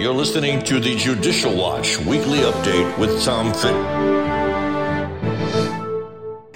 You're 0.00 0.14
listening 0.14 0.62
to 0.62 0.80
the 0.80 0.96
Judicial 0.96 1.54
Watch 1.54 1.98
weekly 1.98 2.38
update 2.38 2.98
with 2.98 3.22
Tom 3.22 3.52
Fitton. 3.52 3.84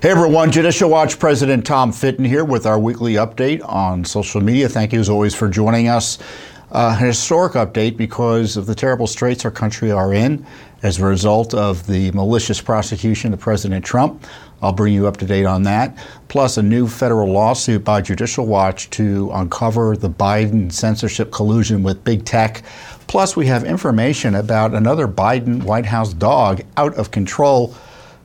Hey 0.01 0.11
everyone, 0.11 0.51
Judicial 0.51 0.88
Watch 0.88 1.19
President 1.19 1.67
Tom 1.67 1.93
Fitton 1.93 2.25
here 2.25 2.46
with 2.46 2.65
our 2.65 2.79
weekly 2.79 3.15
update 3.17 3.61
on 3.69 4.03
social 4.07 4.41
media. 4.41 4.67
Thank 4.71 4.95
you 4.95 5.01
as 5.01 5.11
always 5.11 5.35
for 5.35 5.51
joining 5.51 5.88
us. 5.88 6.19
Uh, 6.72 6.96
historic 6.96 7.53
update 7.53 7.99
because 7.99 8.57
of 8.57 8.65
the 8.65 8.75
terrible 8.75 9.07
straits 9.07 9.45
our 9.45 9.51
country 9.51 9.92
are 9.92 10.15
in 10.15 10.47
as 10.83 10.99
a 10.99 11.04
result 11.04 11.53
of 11.53 11.87
the 11.87 12.11
malicious 12.13 12.63
prosecution 12.63 13.35
of 13.35 13.40
President 13.40 13.85
Trump. 13.85 14.24
I'll 14.63 14.72
bring 14.72 14.95
you 14.95 15.06
up 15.06 15.19
to 15.19 15.26
date 15.26 15.45
on 15.45 15.65
that. 15.65 15.97
Plus, 16.29 16.56
a 16.56 16.62
new 16.62 16.88
federal 16.88 17.30
lawsuit 17.30 17.84
by 17.84 18.01
Judicial 18.01 18.47
Watch 18.47 18.88
to 18.91 19.30
uncover 19.34 19.97
the 19.97 20.09
Biden 20.09 20.73
censorship 20.73 21.30
collusion 21.30 21.83
with 21.83 22.02
big 22.02 22.24
tech. 22.24 22.62
Plus, 23.07 23.37
we 23.37 23.47
have 23.47 23.65
information 23.65 24.35
about 24.35 24.75
another 24.75 25.07
Biden 25.07 25.62
White 25.62 25.87
House 25.87 26.12
dog 26.12 26.62
out 26.77 26.95
of 26.95 27.11
control 27.11 27.75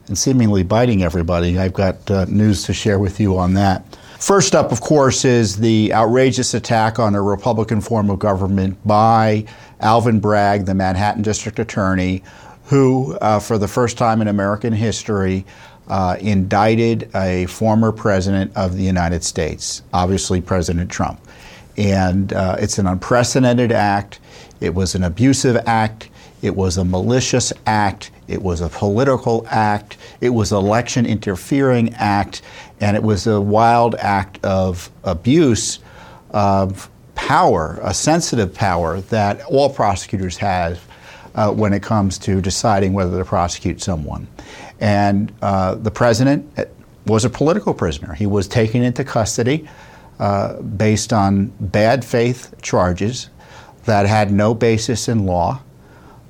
and 0.08 0.18
seemingly 0.18 0.64
biting 0.64 1.04
everybody. 1.04 1.58
I've 1.60 1.74
got 1.74 2.10
uh, 2.10 2.26
news 2.26 2.64
to 2.64 2.74
share 2.74 3.00
with 3.00 3.20
you 3.20 3.38
on 3.38 3.54
that. 3.54 3.86
First 4.20 4.54
up, 4.54 4.72
of 4.73 4.82
course, 4.82 5.23
is 5.23 5.58
the 5.58 5.94
outrageous 5.94 6.54
attack 6.54 7.00
on 7.00 7.16
a 7.16 7.22
Republican 7.22 7.80
form 7.80 8.10
of 8.10 8.20
government 8.20 8.78
by 8.86 9.46
Alvin 9.80 10.20
Bragg, 10.20 10.66
the 10.66 10.73
Manhattan 10.73 11.22
District 11.22 11.58
Attorney, 11.58 12.23
who, 12.66 13.16
uh, 13.22 13.40
for 13.40 13.58
the 13.58 13.68
first 13.68 13.98
time 13.98 14.22
in 14.22 14.28
American 14.28 14.73
history, 14.73 15.46
uh, 15.88 16.18
indicted 16.20 17.09
a 17.16 17.46
former 17.46 17.92
president 17.92 18.56
of 18.58 18.76
the 18.76 18.84
United 18.84 19.23
States, 19.23 19.82
obviously 19.94 20.42
President 20.42 20.92
Trump. 20.92 21.20
And 21.78 22.34
uh, 22.34 22.58
it's 22.59 22.78
an 22.78 22.88
unprecedented 22.88 23.72
act. 23.72 24.20
It 24.62 24.73
was 24.73 24.95
an 24.95 25.04
abusive 25.04 25.58
act. 25.66 26.09
It 26.41 26.55
was 26.55 26.77
a 26.77 26.86
malicious 26.86 27.52
act. 27.66 28.11
It 28.28 28.42
was 28.42 28.61
a 28.61 28.70
political 28.70 29.45
act. 29.50 29.97
It 30.22 30.30
was 30.30 30.52
election 30.52 31.06
interfering 31.06 31.94
act. 31.95 32.42
And 32.80 32.95
it 32.95 33.03
was 33.03 33.28
a 33.28 33.39
wild 33.39 33.95
act 33.95 34.44
of 34.44 34.89
abuse 35.03 35.80
of 36.31 36.89
power, 37.16 37.80
a 37.84 37.94
sensitive 37.94 38.53
power 38.53 39.02
that 39.02 39.44
all 39.45 39.69
prosecutors 39.69 40.38
have 40.38 40.86
uh, 41.36 41.52
when 41.52 41.73
it 41.73 41.84
comes 41.84 42.17
to 42.17 42.41
deciding 42.41 42.94
whether 42.94 43.17
to 43.17 43.25
prosecute 43.25 43.81
someone. 43.81 44.28
And 44.80 45.31
uh, 45.41 45.75
the 45.75 45.91
president 45.91 46.69
was 47.06 47.25
a 47.25 47.30
political 47.30 47.73
prisoner. 47.73 48.14
He 48.14 48.25
was 48.25 48.47
taken 48.47 48.84
into 48.84 49.03
custody 49.03 49.67
uh, 50.19 50.62
based 50.62 51.12
on 51.14 51.52
bad 51.59 52.06
faith 52.06 52.53
charges 52.62 53.30
that 53.85 54.05
had 54.05 54.31
no 54.31 54.53
basis 54.53 55.08
in 55.08 55.25
law, 55.25 55.61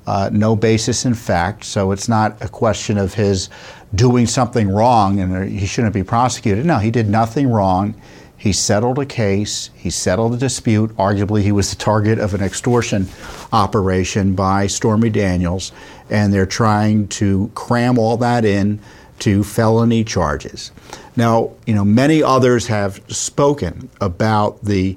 uh, 0.06 0.30
no 0.32 0.56
basis 0.56 1.04
in 1.04 1.14
fact. 1.14 1.64
So 1.64 1.92
it's 1.92 2.08
not 2.08 2.40
a 2.42 2.48
question 2.48 2.98
of 2.98 3.14
his 3.14 3.48
doing 3.94 4.26
something 4.26 4.68
wrong 4.68 5.20
and 5.20 5.50
he 5.50 5.66
shouldn't 5.66 5.94
be 5.94 6.04
prosecuted. 6.04 6.64
No, 6.64 6.78
he 6.78 6.90
did 6.90 7.08
nothing 7.08 7.48
wrong. 7.48 7.94
He 8.40 8.54
settled 8.54 8.98
a 8.98 9.04
case, 9.04 9.68
he 9.74 9.90
settled 9.90 10.32
a 10.32 10.38
dispute. 10.38 10.96
Arguably, 10.96 11.42
he 11.42 11.52
was 11.52 11.68
the 11.68 11.76
target 11.76 12.18
of 12.18 12.32
an 12.32 12.42
extortion 12.42 13.06
operation 13.52 14.34
by 14.34 14.66
Stormy 14.66 15.10
Daniels, 15.10 15.72
and 16.08 16.32
they're 16.32 16.46
trying 16.46 17.06
to 17.08 17.50
cram 17.54 17.98
all 17.98 18.16
that 18.16 18.46
in 18.46 18.80
to 19.18 19.44
felony 19.44 20.04
charges. 20.04 20.72
Now, 21.16 21.52
you 21.66 21.74
know, 21.74 21.84
many 21.84 22.22
others 22.22 22.66
have 22.68 23.02
spoken 23.08 23.90
about 24.00 24.64
the 24.64 24.96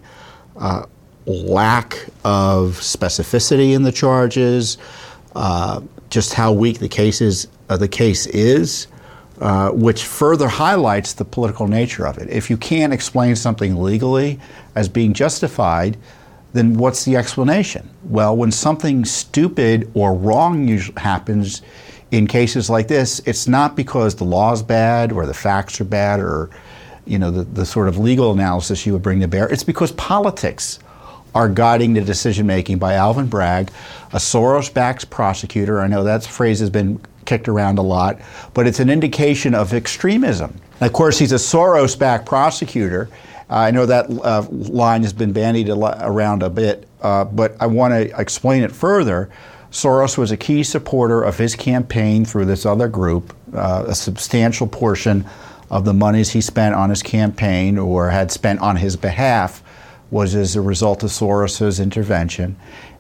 uh, 0.58 0.86
lack 1.26 2.06
of 2.24 2.78
specificity 2.80 3.74
in 3.74 3.84
the 3.84 3.92
charges, 3.92 4.78
uh, 5.36 5.82
just 6.10 6.34
how 6.34 6.52
weak 6.52 6.80
the 6.80 6.90
case 6.90 7.22
is. 7.22 7.48
Uh, 7.70 7.78
the 7.78 7.88
case 7.88 8.28
is. 8.28 8.88
Uh, 9.42 9.72
which 9.72 10.04
further 10.06 10.48
highlights 10.48 11.14
the 11.14 11.26
political 11.26 11.68
nature 11.68 12.06
of 12.06 12.18
it. 12.20 12.30
If 12.30 12.50
you 12.52 12.56
can't 12.56 12.94
explain 12.94 13.36
something 13.36 13.82
legally 13.82 14.40
as 14.76 14.88
being 14.88 15.12
justified, 15.12 15.98
then 16.54 16.76
what's 16.76 17.04
the 17.04 17.18
explanation? 17.18 17.90
Well, 18.04 18.38
when 18.38 18.52
something 18.52 19.04
stupid 19.06 19.92
or 19.96 20.14
wrong 20.14 20.68
happens 20.98 21.64
in 22.12 22.28
cases 22.28 22.70
like 22.70 22.88
this, 22.88 23.20
it's 23.26 23.48
not 23.48 23.76
because 23.76 24.16
the 24.16 24.24
law 24.24 24.54
is 24.54 24.62
bad 24.62 25.12
or 25.12 25.26
the 25.26 25.34
facts 25.34 25.82
are 25.82 25.86
bad 25.86 26.20
or 26.20 26.52
you 27.06 27.20
know 27.20 27.32
the, 27.32 27.44
the 27.44 27.66
sort 27.66 27.90
of 27.90 27.98
legal 27.98 28.32
analysis 28.32 28.86
you 28.86 28.94
would 28.94 29.02
bring 29.02 29.20
to 29.20 29.28
bear. 29.28 29.50
It's 29.50 29.64
because 29.64 29.92
politics 29.94 30.80
are 31.36 31.50
guiding 31.50 31.94
the 31.94 32.02
decision 32.02 32.46
making 32.46 32.78
by 32.78 32.94
Alvin 32.94 33.28
Bragg, 33.28 33.72
a 34.12 34.18
Soros-backed 34.18 35.10
prosecutor. 35.10 35.82
I 35.82 35.88
know 35.88 36.04
that 36.04 36.24
phrase 36.24 36.60
has 36.60 36.70
been 36.70 37.00
kicked 37.26 37.48
around 37.48 37.78
a 37.78 37.82
lot, 37.82 38.20
but 38.54 38.68
it's 38.68 38.80
an 38.80 38.90
indication 38.90 39.56
of 39.56 39.74
extremism. 39.74 40.60
And 40.80 40.88
of 40.88 40.94
course, 40.94 41.18
he's 41.18 41.32
a 41.32 41.36
Soros 41.36 41.98
backed 41.98 42.26
prosecutor. 42.26 43.10
I 43.50 43.72
know 43.72 43.86
that 43.86 44.10
uh, 44.10 44.46
line 44.50 45.04
has 45.04 45.14
been 45.14 45.32
bandied 45.32 45.70
around 45.70 46.44
a 46.44 46.50
bit, 46.50 46.88
uh, 47.02 47.26
but 47.26 47.56
I 47.60 47.68
want 47.68 47.94
to 47.94 48.20
explain 48.20 48.64
it 48.64 48.72
further. 48.72 49.30
Soros 49.72 50.18
was 50.18 50.32
a 50.32 50.38
key 50.38 50.64
supporter 50.64 51.24
of 51.24 51.38
his 51.38 51.56
campaign 51.56 52.26
through 52.26 52.46
this 52.46 52.66
other 52.66 52.88
group. 52.88 53.36
Uh, 53.54 53.86
a 53.88 53.96
substantial 53.96 54.68
portion 54.68 55.26
of 55.70 55.86
the 55.86 55.94
monies 55.94 56.30
he 56.30 56.42
spent 56.42 56.76
on 56.76 56.90
his 56.90 57.02
campaign 57.02 57.78
or 57.78 58.10
had 58.10 58.32
spent 58.32 58.60
on 58.60 58.76
his 58.76 58.96
behalf 58.96 59.63
was 60.14 60.36
as 60.36 60.56
a 60.56 60.62
result 60.62 61.02
of 61.02 61.10
Soros's 61.10 61.80
intervention. 61.80 62.56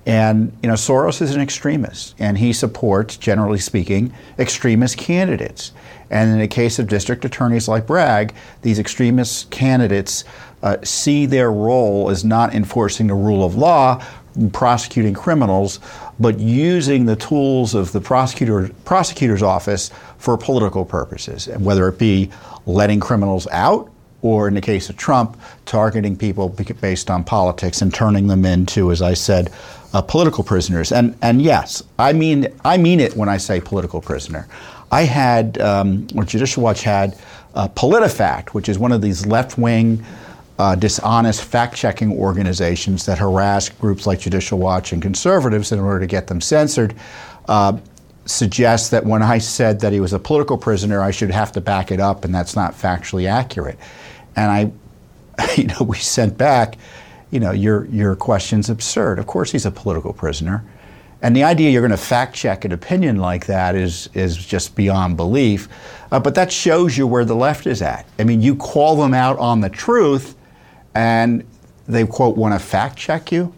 And 0.05 0.57
you 0.63 0.67
know, 0.67 0.75
Soros 0.75 1.21
is 1.21 1.33
an 1.33 1.41
extremist, 1.41 2.15
and 2.17 2.37
he 2.39 2.51
supports, 2.51 3.15
generally 3.15 3.59
speaking, 3.59 4.11
extremist 4.39 4.97
candidates. 4.97 5.71
And 6.09 6.31
in 6.31 6.39
the 6.39 6.47
case 6.47 6.79
of 6.79 6.87
district 6.87 7.23
attorneys 7.23 7.67
like 7.67 7.85
Bragg, 7.85 8.33
these 8.63 8.79
extremist 8.79 9.51
candidates 9.51 10.25
uh, 10.63 10.77
see 10.83 11.27
their 11.27 11.51
role 11.51 12.09
as 12.09 12.25
not 12.25 12.53
enforcing 12.53 13.07
the 13.07 13.13
rule 13.13 13.45
of 13.45 13.55
law, 13.55 14.03
prosecuting 14.51 15.13
criminals, 15.13 15.79
but 16.19 16.39
using 16.39 17.05
the 17.05 17.15
tools 17.15 17.75
of 17.75 17.91
the 17.91 18.01
prosecutor, 18.01 18.71
prosecutor's 18.85 19.43
office 19.43 19.91
for 20.17 20.35
political 20.35 20.83
purposes, 20.83 21.47
whether 21.59 21.87
it 21.87 21.99
be 21.99 22.31
letting 22.65 22.99
criminals 22.99 23.47
out 23.51 23.92
or 24.23 24.47
in 24.47 24.55
the 24.55 24.61
case 24.61 24.89
of 24.89 24.97
Trump, 24.97 25.37
targeting 25.65 26.17
people 26.17 26.49
based 26.81 27.11
on 27.11 27.23
politics 27.23 27.81
and 27.81 27.93
turning 27.93 28.27
them 28.27 28.45
into, 28.45 28.89
as 28.89 29.01
I 29.01 29.13
said, 29.13 29.51
uh, 29.93 30.01
political 30.01 30.43
prisoners. 30.43 30.91
And 30.91 31.15
and 31.21 31.41
yes, 31.41 31.83
I 31.99 32.13
mean 32.13 32.47
I 32.65 32.77
mean 32.77 32.99
it 32.99 33.15
when 33.15 33.29
I 33.29 33.37
say 33.37 33.61
political 33.61 34.01
prisoner. 34.01 34.47
I 34.91 35.03
had, 35.03 35.59
um, 35.59 36.07
or 36.15 36.23
Judicial 36.23 36.63
Watch 36.63 36.83
had, 36.83 37.17
uh, 37.55 37.67
PolitiFact, 37.67 38.49
which 38.49 38.69
is 38.69 38.77
one 38.77 38.91
of 38.91 39.01
these 39.01 39.25
left-wing, 39.25 40.05
uh, 40.59 40.75
dishonest 40.75 41.43
fact-checking 41.43 42.11
organizations 42.11 43.03
that 43.07 43.17
harass 43.17 43.69
groups 43.69 44.05
like 44.05 44.19
Judicial 44.19 44.59
Watch 44.59 44.93
and 44.93 45.01
conservatives 45.01 45.71
in 45.71 45.79
order 45.79 45.99
to 45.99 46.05
get 46.05 46.27
them 46.27 46.39
censored. 46.39 46.93
Uh, 47.47 47.77
suggests 48.25 48.89
that 48.89 49.05
when 49.05 49.21
I 49.21 49.37
said 49.37 49.81
that 49.81 49.91
he 49.93 49.99
was 49.99 50.13
a 50.13 50.19
political 50.19 50.57
prisoner, 50.57 51.01
I 51.01 51.11
should 51.11 51.31
have 51.31 51.51
to 51.53 51.61
back 51.61 51.91
it 51.91 51.99
up, 51.99 52.23
and 52.23 52.33
that's 52.33 52.55
not 52.55 52.73
factually 52.73 53.27
accurate. 53.27 53.77
And 54.35 54.51
I, 55.37 55.55
you 55.55 55.67
know, 55.67 55.83
we 55.83 55.97
sent 55.97 56.37
back, 56.37 56.77
you 57.31 57.39
know, 57.39 57.51
your, 57.51 57.85
your 57.85 58.15
question's 58.15 58.69
absurd. 58.69 59.19
Of 59.19 59.27
course 59.27 59.51
he's 59.51 59.65
a 59.65 59.71
political 59.71 60.13
prisoner. 60.13 60.63
And 61.21 61.35
the 61.35 61.43
idea 61.43 61.69
you're 61.69 61.81
going 61.81 61.91
to 61.91 61.97
fact 61.97 62.35
check 62.35 62.65
an 62.65 62.73
opinion 62.73 63.17
like 63.17 63.45
that 63.45 63.75
is, 63.75 64.09
is 64.13 64.35
just 64.35 64.75
beyond 64.75 65.15
belief. 65.15 65.69
Uh, 66.11 66.19
but 66.19 66.35
that 66.35 66.51
shows 66.51 66.97
you 66.97 67.07
where 67.07 67.23
the 67.23 67.35
left 67.35 67.65
is 67.65 67.81
at. 67.81 68.05
I 68.19 68.25
mean, 68.25 68.41
you 68.41 68.55
call 68.55 68.97
them 68.97 69.13
out 69.13 69.39
on 69.39 69.61
the 69.61 69.69
truth, 69.69 70.35
and 70.93 71.45
they, 71.87 72.05
quote, 72.05 72.35
want 72.35 72.53
to 72.53 72.59
fact 72.59 72.97
check 72.97 73.31
you. 73.31 73.53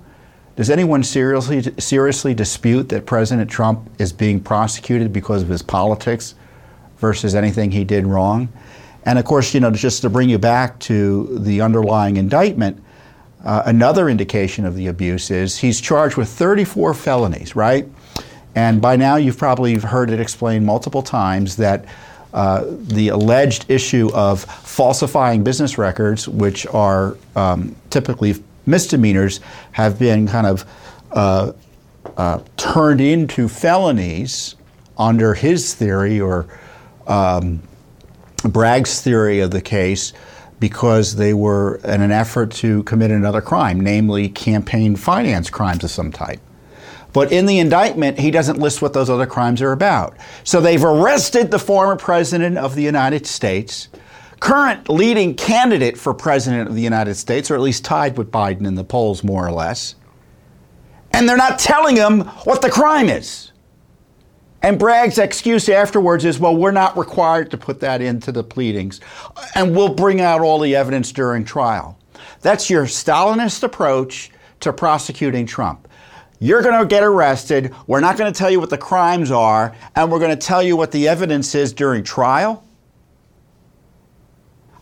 Does 0.56 0.70
anyone 0.70 1.04
seriously, 1.04 1.62
seriously 1.80 2.34
dispute 2.34 2.88
that 2.90 3.06
President 3.06 3.50
Trump 3.50 3.90
is 4.00 4.14
being 4.14 4.40
prosecuted 4.40 5.12
because 5.12 5.42
of 5.42 5.50
his 5.50 5.62
politics 5.62 6.36
versus 6.98 7.36
anything 7.36 7.72
he 7.72 7.84
did 7.84 8.08
wrong? 8.08 8.48
And 9.04 9.20
of 9.20 9.26
course, 9.26 9.54
you 9.54 9.60
know, 9.60 9.70
just 9.72 10.02
to 10.04 10.10
bring 10.10 10.30
you 10.30 10.38
back 10.38 10.80
to 10.82 11.38
the 11.40 11.60
underlying 11.60 12.16
indictment, 12.16 12.82
uh, 13.44 13.64
another 13.66 14.10
indication 14.10 14.66
of 14.66 14.76
the 14.76 14.88
abuse 14.88 15.30
is 15.30 15.58
he's 15.58 15.82
charged 15.82 16.16
with 16.16 16.30
34 16.30 16.94
felonies, 16.94 17.56
right? 17.56 17.88
And 18.56 18.82
by 18.82 18.96
now 18.96 19.18
you've 19.18 19.38
probably 19.38 19.76
heard 19.76 20.10
it 20.10 20.22
explained 20.22 20.66
multiple 20.66 21.04
times 21.04 21.58
that 21.58 21.86
uh, 22.34 22.64
the 22.66 23.10
alleged 23.10 23.66
issue 23.70 24.10
of 24.14 24.44
falsifying 24.44 25.44
business 25.44 25.78
records, 25.78 26.28
which 26.28 26.66
are 26.68 27.18
um, 27.36 27.76
typically 27.90 28.36
misdemeanors, 28.66 29.40
have 29.74 30.00
been 30.00 30.28
kind 30.28 30.48
of 30.48 30.66
uh, 31.12 31.52
uh 32.18 32.40
turned 32.58 33.02
into 33.02 33.48
felonies 33.48 34.56
under 34.98 35.34
his 35.34 35.74
theory 35.74 36.20
or 36.20 36.48
um, 37.08 37.62
Bragg's 38.44 39.02
theory 39.02 39.40
of 39.40 39.52
the 39.52 39.62
case 39.62 40.14
because 40.60 41.16
they 41.16 41.34
were 41.34 41.76
in 41.84 42.02
an 42.02 42.12
effort 42.12 42.52
to 42.52 42.84
commit 42.84 43.12
another 43.12 43.42
crime, 43.42 43.80
namely 43.80 44.30
campaign 44.30 44.96
finance 44.96 45.50
crimes 45.50 45.84
of 45.84 45.92
some 45.92 46.12
type. 46.12 46.40
But 47.14 47.32
in 47.32 47.46
the 47.46 47.60
indictment, 47.60 48.20
he 48.20 48.30
doesn't 48.30 48.60
list 48.60 48.82
what 48.82 48.94
those 48.94 49.10
other 49.10 49.26
crimes 49.26 49.62
are 49.62 49.72
about. 49.72 50.18
So 50.44 50.60
they've 50.60 50.84
arrested 50.84 51.50
the 51.50 51.60
former 51.60 51.96
president 51.96 52.58
of 52.58 52.76
the 52.76 52.84
United 52.84 53.26
States, 53.26 53.88
current 54.40 54.90
leading 54.90 55.36
candidate 55.36 55.98
for 55.98 56.14
president 56.14 56.70
of 56.70 56.76
the 56.76 56.82
United 56.82 57.16
States, 57.16 57.50
or 57.50 57.56
at 57.56 57.62
least 57.62 57.86
tied 57.86 58.18
with 58.18 58.32
Biden 58.32 58.66
in 58.68 58.76
the 58.76 58.84
polls, 58.84 59.24
more 59.24 59.46
or 59.46 59.52
less. 59.52 59.96
And 61.12 61.28
they're 61.28 61.38
not 61.38 61.60
telling 61.60 61.96
him 61.96 62.22
what 62.44 62.62
the 62.62 62.70
crime 62.70 63.10
is. 63.10 63.52
And 64.62 64.80
Bragg's 64.80 65.20
excuse 65.20 65.70
afterwards 65.70 66.26
is, 66.26 66.40
well, 66.40 66.56
we're 66.56 66.72
not 66.72 66.98
required 66.98 67.52
to 67.52 67.58
put 67.58 67.80
that 67.82 68.02
into 68.02 68.32
the 68.32 68.44
pleadings, 68.44 69.00
and 69.54 69.76
we'll 69.76 69.94
bring 69.94 70.22
out 70.22 70.42
all 70.42 70.60
the 70.60 70.76
evidence 70.76 71.12
during 71.12 71.46
trial. 71.46 72.00
That's 72.42 72.68
your 72.70 72.86
Stalinist 72.86 73.62
approach 73.64 74.32
to 74.62 74.74
prosecuting 74.74 75.46
Trump. 75.46 75.88
You're 76.40 76.64
going 76.64 76.80
to 76.80 76.86
get 76.88 77.04
arrested. 77.04 77.74
We're 77.88 78.00
not 78.00 78.18
going 78.18 78.34
to 78.34 78.38
tell 78.38 78.50
you 78.50 78.60
what 78.60 78.72
the 78.72 78.78
crimes 78.78 79.30
are, 79.30 79.76
and 79.96 80.12
we're 80.12 80.20
going 80.20 80.38
to 80.38 80.48
tell 80.48 80.64
you 80.64 80.76
what 80.76 80.92
the 80.92 81.08
evidence 81.08 81.54
is 81.54 81.72
during 81.72 82.04
trial. 82.04 82.65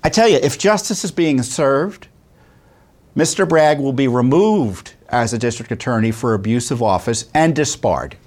I 0.04 0.10
tell 0.10 0.28
you, 0.28 0.38
if 0.38 0.58
justice 0.58 1.04
is 1.04 1.12
being 1.12 1.42
served, 1.44 2.08
Mr. 3.16 3.48
Bragg 3.48 3.80
will 3.80 3.94
be 3.94 4.08
removed 4.08 4.94
as 5.10 5.34
a 5.34 5.38
district 5.38 5.72
attorney 5.72 6.12
for 6.12 6.34
abuse 6.34 6.72
of 6.72 6.82
office 6.82 7.30
and 7.34 7.56
disbarred. 7.56 8.18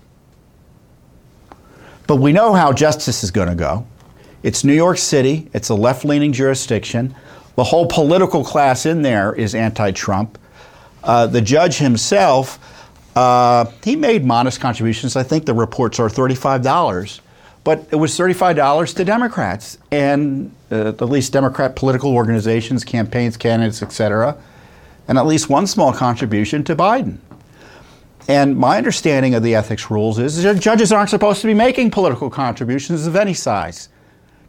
But 2.07 2.17
we 2.17 2.33
know 2.33 2.55
how 2.55 2.73
justice 2.73 3.25
is 3.25 3.31
going 3.31 3.49
to 3.49 3.55
go. 3.55 3.87
It's 4.43 4.63
New 4.63 4.75
York 4.75 4.97
City, 4.97 5.51
it's 5.53 5.71
a 5.71 5.75
left 5.75 6.05
leaning 6.05 6.33
jurisdiction. 6.33 7.15
The 7.57 7.65
whole 7.65 7.87
political 7.87 8.45
class 8.45 8.87
in 8.87 9.03
there 9.03 9.35
is 9.35 9.55
anti 9.55 9.91
Trump. 9.91 10.39
Uh, 11.03 11.27
the 11.27 11.41
judge 11.41 11.79
himself, 11.79 12.59
uh, 13.17 13.65
he 13.83 13.97
made 13.97 14.25
modest 14.25 14.61
contributions. 14.61 15.17
I 15.17 15.23
think 15.23 15.47
the 15.47 15.55
reports 15.55 15.99
are 15.99 16.09
$35, 16.09 17.21
but 17.67 17.85
it 17.91 17.97
was 17.97 18.17
$35 18.17 18.95
to 18.95 19.05
Democrats 19.05 19.77
and 19.91 20.55
uh, 20.71 20.91
at 20.91 21.01
least 21.01 21.33
Democrat 21.33 21.75
political 21.75 22.15
organizations, 22.15 22.85
campaigns, 22.85 23.37
candidates, 23.37 23.83
etc., 23.83 24.37
and 25.09 25.19
at 25.19 25.27
least 25.27 25.51
one 25.51 25.67
small 25.67 25.93
contribution 25.93 26.63
to 26.63 26.77
Biden. 26.77 27.19
And 28.29 28.57
my 28.57 28.79
understanding 28.79 29.35
of 29.35 29.43
the 29.43 29.57
ethics 29.57 29.91
rules 29.91 30.21
is 30.21 30.41
that 30.45 30.61
judges 30.61 30.93
aren't 30.93 31.11
supposed 31.11 31.41
to 31.41 31.49
be 31.49 31.55
making 31.55 31.91
political 31.91 32.31
contributions 32.31 33.05
of 33.05 33.17
any 33.17 33.35
size 33.35 33.89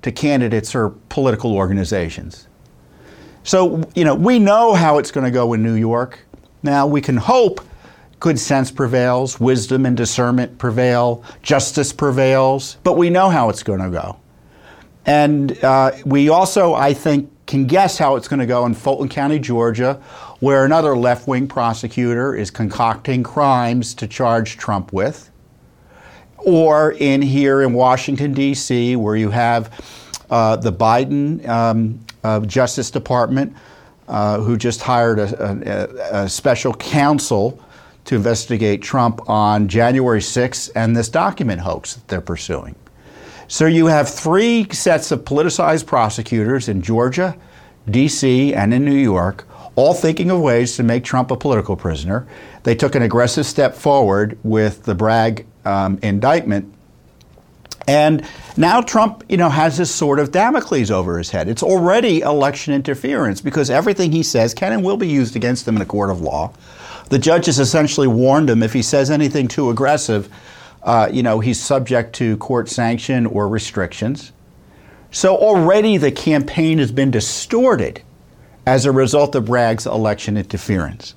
to 0.03 0.11
candidates 0.11 0.75
or 0.75 0.89
political 1.09 1.55
organizations. 1.55 2.47
So, 3.41 3.83
you 3.95 4.05
know, 4.05 4.13
we 4.13 4.37
know 4.37 4.75
how 4.75 4.99
it's 4.99 5.09
going 5.09 5.25
to 5.25 5.31
go 5.31 5.53
in 5.53 5.63
New 5.63 5.73
York. 5.73 6.19
Now, 6.61 6.85
we 6.85 7.01
can 7.01 7.17
hope 7.17 7.61
good 8.19 8.39
sense 8.39 8.71
prevails, 8.71 9.39
wisdom 9.39 9.85
and 9.85 9.95
discernment 9.95 10.57
prevail, 10.57 11.23
justice 11.43 11.93
prevails, 11.93 12.77
but 12.83 12.97
we 12.97 13.09
know 13.09 13.29
how 13.29 13.49
it's 13.49 13.63
going 13.63 13.79
to 13.79 13.89
go. 13.89 14.17
And 15.05 15.63
uh, 15.63 15.91
we 16.05 16.29
also, 16.29 16.73
I 16.73 16.93
think, 16.93 17.31
can 17.45 17.65
guess 17.65 17.97
how 17.97 18.17
it's 18.17 18.27
going 18.27 18.41
to 18.41 18.45
go 18.45 18.65
in 18.65 18.73
Fulton 18.73 19.07
County, 19.07 19.39
Georgia, 19.39 20.01
where 20.39 20.65
another 20.65 20.97
left 20.97 21.27
wing 21.27 21.47
prosecutor 21.47 22.35
is 22.35 22.51
concocting 22.51 23.23
crimes 23.23 23.93
to 23.95 24.07
charge 24.07 24.57
Trump 24.57 24.91
with. 24.91 25.31
Or 26.37 26.91
in 26.91 27.21
here 27.21 27.61
in 27.61 27.73
Washington, 27.73 28.33
D.C., 28.33 28.95
where 28.95 29.15
you 29.15 29.29
have 29.29 29.73
uh, 30.29 30.57
the 30.57 30.73
Biden 30.73 31.47
um, 31.47 32.05
uh, 32.23 32.41
Justice 32.41 32.91
Department, 32.91 33.55
uh, 34.07 34.39
who 34.39 34.57
just 34.57 34.81
hired 34.81 35.19
a, 35.19 36.11
a, 36.11 36.23
a 36.23 36.29
special 36.29 36.73
counsel 36.73 37.63
to 38.07 38.15
investigate 38.15 38.81
Trump 38.81 39.29
on 39.29 39.67
January 39.67 40.21
6th 40.21 40.71
and 40.75 40.95
this 40.95 41.09
document 41.09 41.61
hoax 41.61 41.95
that 41.95 42.07
they're 42.07 42.21
pursuing. 42.21 42.75
So 43.47 43.65
you 43.65 43.85
have 43.87 44.09
three 44.09 44.67
sets 44.71 45.11
of 45.11 45.23
politicized 45.23 45.85
prosecutors 45.85 46.67
in 46.67 46.81
Georgia, 46.81 47.37
D.C., 47.89 48.53
and 48.53 48.73
in 48.73 48.83
New 48.83 48.95
York, 48.95 49.47
all 49.75 49.93
thinking 49.93 50.31
of 50.31 50.41
ways 50.41 50.75
to 50.77 50.83
make 50.83 51.03
Trump 51.03 51.31
a 51.31 51.37
political 51.37 51.75
prisoner. 51.75 52.27
They 52.63 52.75
took 52.75 52.95
an 52.95 53.03
aggressive 53.03 53.45
step 53.45 53.75
forward 53.75 54.37
with 54.43 54.83
the 54.83 54.95
Bragg 54.95 55.45
um, 55.65 55.99
indictment. 56.01 56.73
And 57.87 58.25
now 58.57 58.81
Trump, 58.81 59.23
you 59.29 59.37
know, 59.37 59.49
has 59.49 59.77
this 59.77 59.93
sword 59.93 60.19
of 60.19 60.31
Damocles 60.31 60.91
over 60.91 61.17
his 61.17 61.29
head. 61.29 61.47
It's 61.47 61.63
already 61.63 62.21
election 62.21 62.73
interference 62.73 63.39
because 63.39 63.69
everything 63.69 64.11
he 64.11 64.23
says 64.23 64.53
can 64.53 64.73
and 64.73 64.83
will 64.83 64.97
be 64.97 65.07
used 65.07 65.37
against 65.37 65.67
him 65.67 65.75
in 65.77 65.81
a 65.81 65.85
court 65.85 66.09
of 66.09 66.19
law. 66.19 66.53
The 67.09 67.19
judge 67.19 67.45
has 67.45 67.59
essentially 67.59 68.07
warned 68.07 68.49
him 68.49 68.63
if 68.63 68.73
he 68.73 68.81
says 68.81 69.09
anything 69.09 69.47
too 69.47 69.69
aggressive, 69.69 70.29
uh, 70.83 71.09
you 71.11 71.23
know, 71.23 71.39
he's 71.39 71.61
subject 71.61 72.13
to 72.15 72.37
court 72.37 72.69
sanction 72.69 73.25
or 73.25 73.47
restrictions. 73.47 74.31
So 75.11 75.35
already 75.35 75.97
the 75.97 76.11
campaign 76.11 76.79
has 76.79 76.91
been 76.91 77.11
distorted 77.11 78.01
as 78.65 78.85
a 78.85 78.91
result 78.91 79.35
of 79.35 79.45
Bragg's 79.45 79.85
election 79.85 80.37
interference. 80.37 81.15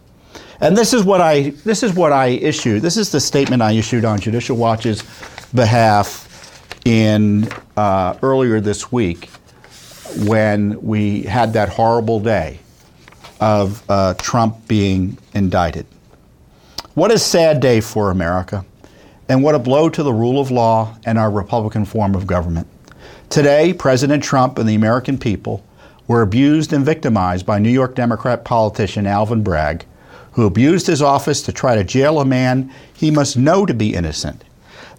And 0.60 0.76
this 0.76 0.92
is 0.92 1.02
what 1.04 1.20
I 1.20 1.50
this 1.64 1.82
is 1.82 1.94
what 1.94 2.12
I 2.12 2.26
issued. 2.26 2.82
This 2.82 2.96
is 2.96 3.10
the 3.10 3.20
statement 3.20 3.62
I 3.62 3.72
issued 3.72 4.04
on 4.04 4.20
Judicial 4.20 4.56
Watch's 4.56 5.02
behalf 5.54 6.28
in 6.84 7.48
uh, 7.76 8.16
earlier 8.22 8.60
this 8.60 8.92
week 8.92 9.30
when 10.24 10.80
we 10.82 11.22
had 11.22 11.52
that 11.54 11.68
horrible 11.68 12.20
day 12.20 12.60
of 13.40 13.82
uh, 13.90 14.14
Trump 14.14 14.68
being 14.68 15.16
indicted. 15.34 15.86
What 16.94 17.10
a 17.10 17.18
sad 17.18 17.60
day 17.60 17.80
for 17.80 18.10
America 18.10 18.64
and 19.28 19.42
what 19.42 19.54
a 19.54 19.58
blow 19.58 19.88
to 19.88 20.02
the 20.02 20.12
rule 20.12 20.40
of 20.40 20.50
law 20.50 20.96
and 21.04 21.18
our 21.18 21.30
Republican 21.30 21.84
form 21.84 22.14
of 22.14 22.26
government. 22.26 22.66
Today, 23.30 23.72
President 23.72 24.22
Trump 24.22 24.58
and 24.58 24.68
the 24.68 24.74
American 24.74 25.16
people 25.16 25.64
were 26.08 26.22
abused 26.22 26.72
and 26.72 26.84
victimized 26.84 27.46
by 27.46 27.60
New 27.60 27.70
York 27.70 27.94
Democrat 27.94 28.44
politician 28.44 29.06
Alvin 29.06 29.44
Bragg, 29.44 29.84
who 30.32 30.46
abused 30.46 30.88
his 30.88 31.00
office 31.00 31.40
to 31.42 31.52
try 31.52 31.76
to 31.76 31.84
jail 31.84 32.20
a 32.20 32.24
man 32.24 32.72
he 32.92 33.10
must 33.10 33.36
know 33.36 33.64
to 33.64 33.72
be 33.72 33.94
innocent. 33.94 34.42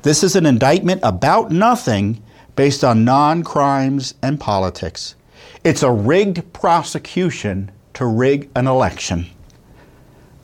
This 0.04 0.24
is 0.24 0.36
an 0.36 0.46
indictment 0.46 1.02
about 1.04 1.52
nothing 1.52 2.24
based 2.56 2.84
on 2.84 3.04
non 3.04 3.44
crimes 3.44 4.14
and 4.22 4.40
politics. 4.40 5.16
It's 5.64 5.84
a 5.84 5.92
rigged 5.92 6.54
prosecution 6.54 7.70
to 7.94 8.06
rig 8.06 8.50
an 8.56 8.68
election. 8.68 9.28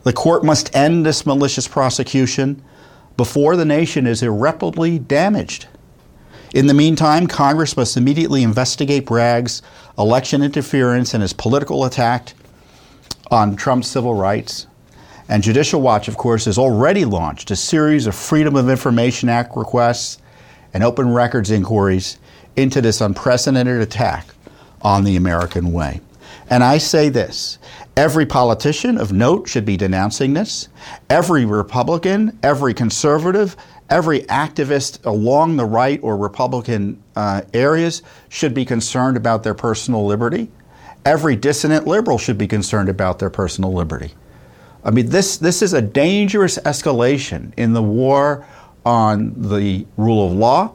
The 0.04 0.12
court 0.12 0.44
must 0.44 0.74
end 0.74 1.04
this 1.04 1.26
malicious 1.26 1.68
prosecution 1.68 2.62
before 3.16 3.56
the 3.56 3.64
nation 3.64 4.06
is 4.06 4.22
irreparably 4.22 4.98
damaged. 4.98 5.66
In 6.54 6.66
the 6.66 6.74
meantime, 6.74 7.26
Congress 7.26 7.76
must 7.76 7.96
immediately 7.96 8.42
investigate 8.42 9.04
Bragg's 9.04 9.60
election 9.98 10.42
interference 10.42 11.12
and 11.12 11.20
his 11.20 11.32
political 11.32 11.84
attack 11.84 12.32
on 13.30 13.56
Trump's 13.56 13.88
civil 13.88 14.14
rights. 14.14 14.66
And 15.28 15.42
Judicial 15.42 15.82
Watch, 15.82 16.08
of 16.08 16.16
course, 16.16 16.46
has 16.46 16.56
already 16.56 17.04
launched 17.04 17.50
a 17.50 17.56
series 17.56 18.06
of 18.06 18.14
Freedom 18.14 18.56
of 18.56 18.70
Information 18.70 19.28
Act 19.28 19.56
requests 19.56 20.18
and 20.72 20.82
open 20.82 21.12
records 21.12 21.50
inquiries 21.50 22.18
into 22.56 22.80
this 22.80 23.00
unprecedented 23.00 23.80
attack 23.82 24.26
on 24.80 25.04
the 25.04 25.16
American 25.16 25.72
way. 25.72 26.00
And 26.50 26.64
I 26.64 26.78
say 26.78 27.08
this 27.08 27.58
every 27.96 28.26
politician 28.26 28.96
of 28.98 29.12
note 29.12 29.48
should 29.48 29.64
be 29.64 29.76
denouncing 29.76 30.34
this. 30.34 30.68
Every 31.10 31.44
Republican, 31.44 32.38
every 32.42 32.72
conservative, 32.72 33.56
every 33.90 34.20
activist 34.22 35.04
along 35.04 35.56
the 35.56 35.64
right 35.64 36.00
or 36.02 36.16
Republican 36.16 37.02
uh, 37.16 37.42
areas 37.52 38.02
should 38.28 38.54
be 38.54 38.64
concerned 38.64 39.16
about 39.16 39.42
their 39.42 39.54
personal 39.54 40.06
liberty. 40.06 40.50
Every 41.04 41.36
dissident 41.36 41.86
liberal 41.86 42.18
should 42.18 42.38
be 42.38 42.46
concerned 42.46 42.88
about 42.88 43.18
their 43.18 43.30
personal 43.30 43.72
liberty. 43.72 44.14
I 44.84 44.90
mean, 44.90 45.08
this, 45.08 45.36
this 45.36 45.62
is 45.62 45.72
a 45.72 45.82
dangerous 45.82 46.58
escalation 46.58 47.52
in 47.56 47.72
the 47.72 47.82
war 47.82 48.46
on 48.86 49.34
the 49.36 49.86
rule 49.96 50.26
of 50.26 50.32
law 50.32 50.72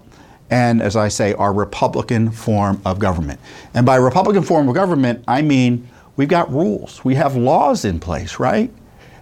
and, 0.54 0.84
as 0.84 0.96
I 0.96 1.08
say, 1.08 1.34
our 1.34 1.52
Republican 1.52 2.30
form 2.30 2.80
of 2.86 3.00
government. 3.00 3.40
And 3.74 3.88
by 3.88 3.96
Republican 3.96 4.44
form 4.44 4.70
of 4.70 4.76
government, 4.76 5.24
I 5.28 5.42
mean 5.42 5.90
we've 6.16 6.30
got 6.30 6.52
rules, 6.52 7.04
we 7.04 7.16
have 7.16 7.36
laws 7.36 7.84
in 7.84 8.00
place, 8.00 8.38
right? 8.38 8.72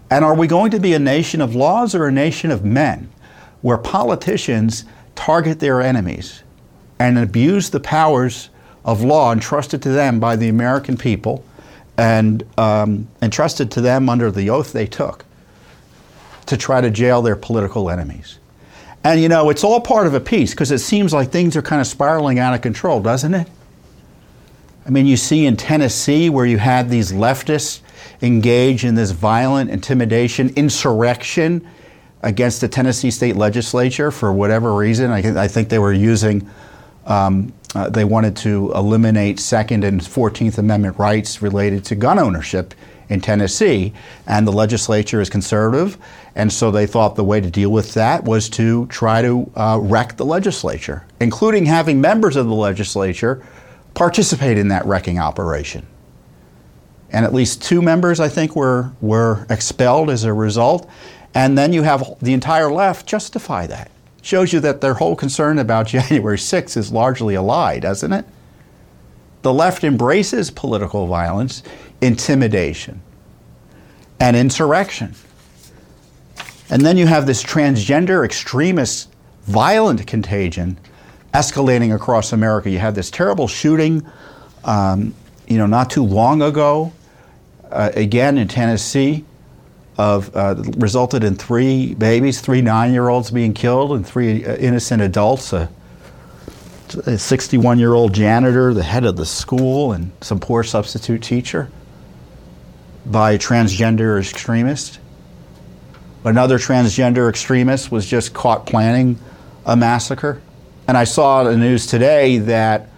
And 0.10 0.26
are 0.26 0.36
we 0.36 0.46
going 0.46 0.72
to 0.72 0.80
be 0.80 0.94
a 0.94 1.00
nation 1.00 1.40
of 1.40 1.56
laws 1.56 1.96
or 1.96 2.06
a 2.06 2.12
nation 2.12 2.52
of 2.52 2.66
men 2.66 3.10
where 3.62 3.78
politicians 3.78 4.84
target 5.16 5.62
their 5.62 5.82
enemies 5.82 6.44
and 7.00 7.18
abuse 7.18 7.70
the 7.70 7.80
powers 7.80 8.50
of 8.84 9.02
law 9.02 9.32
entrusted 9.32 9.82
to 9.84 9.90
them 9.90 10.20
by 10.20 10.36
the 10.36 10.50
American 10.50 10.98
people 10.98 11.46
and 11.98 12.44
um, 12.58 13.08
entrusted 13.22 13.72
to 13.72 13.80
them 13.80 14.10
under 14.10 14.32
the 14.32 14.50
oath 14.50 14.74
they 14.74 14.86
took 14.86 15.24
to 16.48 16.58
try 16.58 16.82
to 16.82 16.90
jail 16.90 17.22
their 17.22 17.38
political 17.38 17.90
enemies? 17.90 18.38
And 19.04 19.20
you 19.20 19.30
know, 19.30 19.50
it's 19.50 19.64
all 19.64 19.82
part 19.82 20.08
of 20.08 20.14
a 20.14 20.20
piece 20.20 20.52
because 20.52 20.72
it 20.72 20.80
seems 20.80 21.14
like 21.14 21.32
things 21.32 21.56
are 21.56 21.62
kind 21.62 21.82
of 21.82 21.88
spiraling 21.88 22.40
out 22.40 22.54
of 22.54 22.62
control, 22.62 23.02
doesn't 23.02 23.34
it? 23.34 23.48
I 24.86 24.90
mean, 24.90 25.06
you 25.06 25.18
see 25.18 25.46
in 25.46 25.58
Tennessee 25.58 26.30
where 26.30 26.46
you 26.46 26.58
had 26.58 26.90
these 26.90 27.12
leftists 27.12 27.82
engage 28.22 28.84
in 28.84 28.96
this 28.96 29.12
violent 29.12 29.70
intimidation, 29.70 30.50
insurrection, 30.56 31.68
against 32.24 32.62
the 32.62 32.68
Tennessee 32.68 33.12
state 33.12 33.36
legislature 33.36 34.12
for 34.12 34.32
whatever 34.32 34.76
reason. 34.76 35.12
I, 35.12 35.44
I 35.44 35.48
think 35.48 35.70
they 35.70 35.80
were 35.80 35.94
using, 35.94 36.48
um, 37.06 37.52
uh, 37.74 37.90
they 37.90 38.06
wanted 38.06 38.36
to 38.38 38.72
eliminate 38.76 39.40
Second 39.40 39.84
and 39.84 40.02
14th 40.02 40.58
Amendment 40.58 41.00
rights 41.00 41.42
related 41.42 41.84
to 41.86 41.96
gun 41.96 42.20
ownership 42.20 42.74
in 43.10 43.22
Tennessee, 43.22 43.94
and 44.28 44.48
the 44.48 44.52
legislature 44.52 45.20
is 45.20 45.30
conservative, 45.30 45.98
and 46.36 46.52
so 46.52 46.72
they 46.72 46.88
thought 46.88 47.16
the 47.16 47.24
way 47.24 47.42
to 47.42 47.50
deal 47.50 47.70
with 47.70 47.94
that 47.94 48.24
was 48.24 48.50
to 48.50 48.86
try 48.88 49.22
to 49.22 49.52
uh, 49.56 49.80
wreck 49.82 50.18
the 50.18 50.26
legislature, 50.26 51.06
including 51.20 51.66
having 51.66 52.00
members 52.00 52.36
of 52.36 52.48
the 52.48 52.54
legislature 52.54 53.46
participate 53.94 54.58
in 54.58 54.70
that 54.70 54.86
wrecking 54.86 55.20
operation. 55.20 55.86
And 57.12 57.26
at 57.26 57.34
least 57.34 57.62
two 57.62 57.82
members, 57.82 58.22
I 58.22 58.30
think, 58.30 58.56
were, 58.56 58.92
were 59.02 59.46
expelled 59.50 60.10
as 60.10 60.24
a 60.24 60.34
result. 60.34 60.90
And 61.34 61.58
then 61.58 61.74
you 61.74 61.84
have 61.84 62.16
the 62.22 62.34
entire 62.34 62.72
left 62.72 63.06
justify 63.06 63.68
that. 63.68 63.92
Shows 64.22 64.54
you 64.54 64.62
that 64.62 64.80
their 64.80 64.94
whole 64.94 65.18
concern 65.18 65.60
about 65.60 65.88
January 65.88 66.38
6th 66.38 66.78
is 66.78 66.92
largely 66.92 67.36
a 67.36 67.42
lie, 67.42 67.80
doesn't 67.80 68.14
it? 68.14 68.26
The 69.42 69.54
left 69.54 69.84
embraces 69.84 70.52
political 70.52 71.08
violence, 71.08 71.64
intimidation, 72.00 73.02
and 74.20 74.38
insurrection. 74.38 75.16
And 76.72 76.82
then 76.84 76.98
you 76.98 77.06
have 77.06 77.26
this 77.26 77.44
transgender 77.44 78.24
extremist 78.24 79.10
violent 79.42 80.08
contagion 80.08 80.78
escalating 81.34 81.94
across 81.94 82.32
America. 82.32 82.70
You 82.70 82.80
had 82.80 82.96
this 82.96 83.12
terrible 83.12 83.50
shooting, 83.50 84.08
um, 84.64 85.14
you 85.48 85.58
know, 85.58 85.66
not 85.66 85.90
too 85.90 86.04
long 86.04 86.42
ago, 86.42 86.94
uh, 87.70 87.92
again 87.94 88.38
in 88.38 88.48
Tennessee, 88.48 89.26
of 89.98 90.34
uh, 90.34 90.56
resulted 90.78 91.26
in 91.26 91.36
three 91.36 91.94
babies, 91.94 92.40
three 92.40 92.62
nine-year-olds 92.62 93.32
being 93.32 93.54
killed, 93.54 93.92
and 93.92 94.08
three 94.08 94.46
uh, 94.46 94.56
innocent 94.56 95.02
adults. 95.02 95.52
A 95.52 95.70
61 97.18 97.80
year 97.80 97.94
old 97.94 98.14
janitor, 98.14 98.74
the 98.74 98.84
head 98.84 99.06
of 99.06 99.18
the 99.18 99.26
school, 99.26 99.92
and 99.92 100.12
some 100.22 100.40
poor 100.40 100.64
substitute 100.64 101.22
teacher 101.22 101.70
by 103.06 103.38
transgender 103.38 104.20
extremist. 104.20 105.01
Another 106.24 106.58
transgender 106.58 107.30
extremist 107.30 107.92
was 107.92 108.06
just 108.06 108.34
caught 108.34 108.66
planning 108.66 109.18
a 109.66 109.76
massacre. 109.76 110.42
And 110.88 110.98
I 110.98 111.04
saw 111.04 111.44
the 111.44 111.58
news 111.58 111.88
today 111.88 112.38
that 112.40 112.90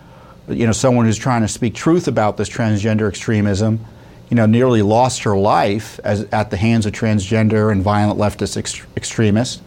you 0.50 0.65
know 0.65 0.74
someone 0.74 1.06
who's 1.06 1.18
trying 1.18 1.42
to 1.42 1.48
speak 1.48 1.74
truth 1.74 2.08
about 2.08 2.38
this 2.38 2.50
transgender 2.50 3.08
extremism, 3.08 3.86
you 4.30 4.36
know, 4.36 4.46
nearly 4.46 4.82
lost 4.82 5.24
her 5.24 5.38
life 5.38 6.00
as, 6.03 6.24
at 6.32 6.50
the 6.50 6.58
hands 6.58 6.86
of 6.86 6.94
transgender 6.94 7.72
and 7.72 7.82
violent 7.82 8.20
leftist 8.20 8.58
ex- 8.58 8.86
extremists. 8.98 9.62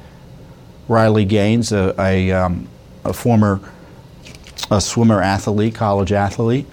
Riley 0.88 1.24
Gaines, 1.24 1.72
a, 1.72 1.94
a, 1.98 2.30
um, 2.32 2.68
a 3.04 3.12
former 3.12 3.60
a 4.70 4.80
swimmer 4.80 5.22
athlete, 5.22 5.74
college 5.74 6.12
athlete. 6.12 6.66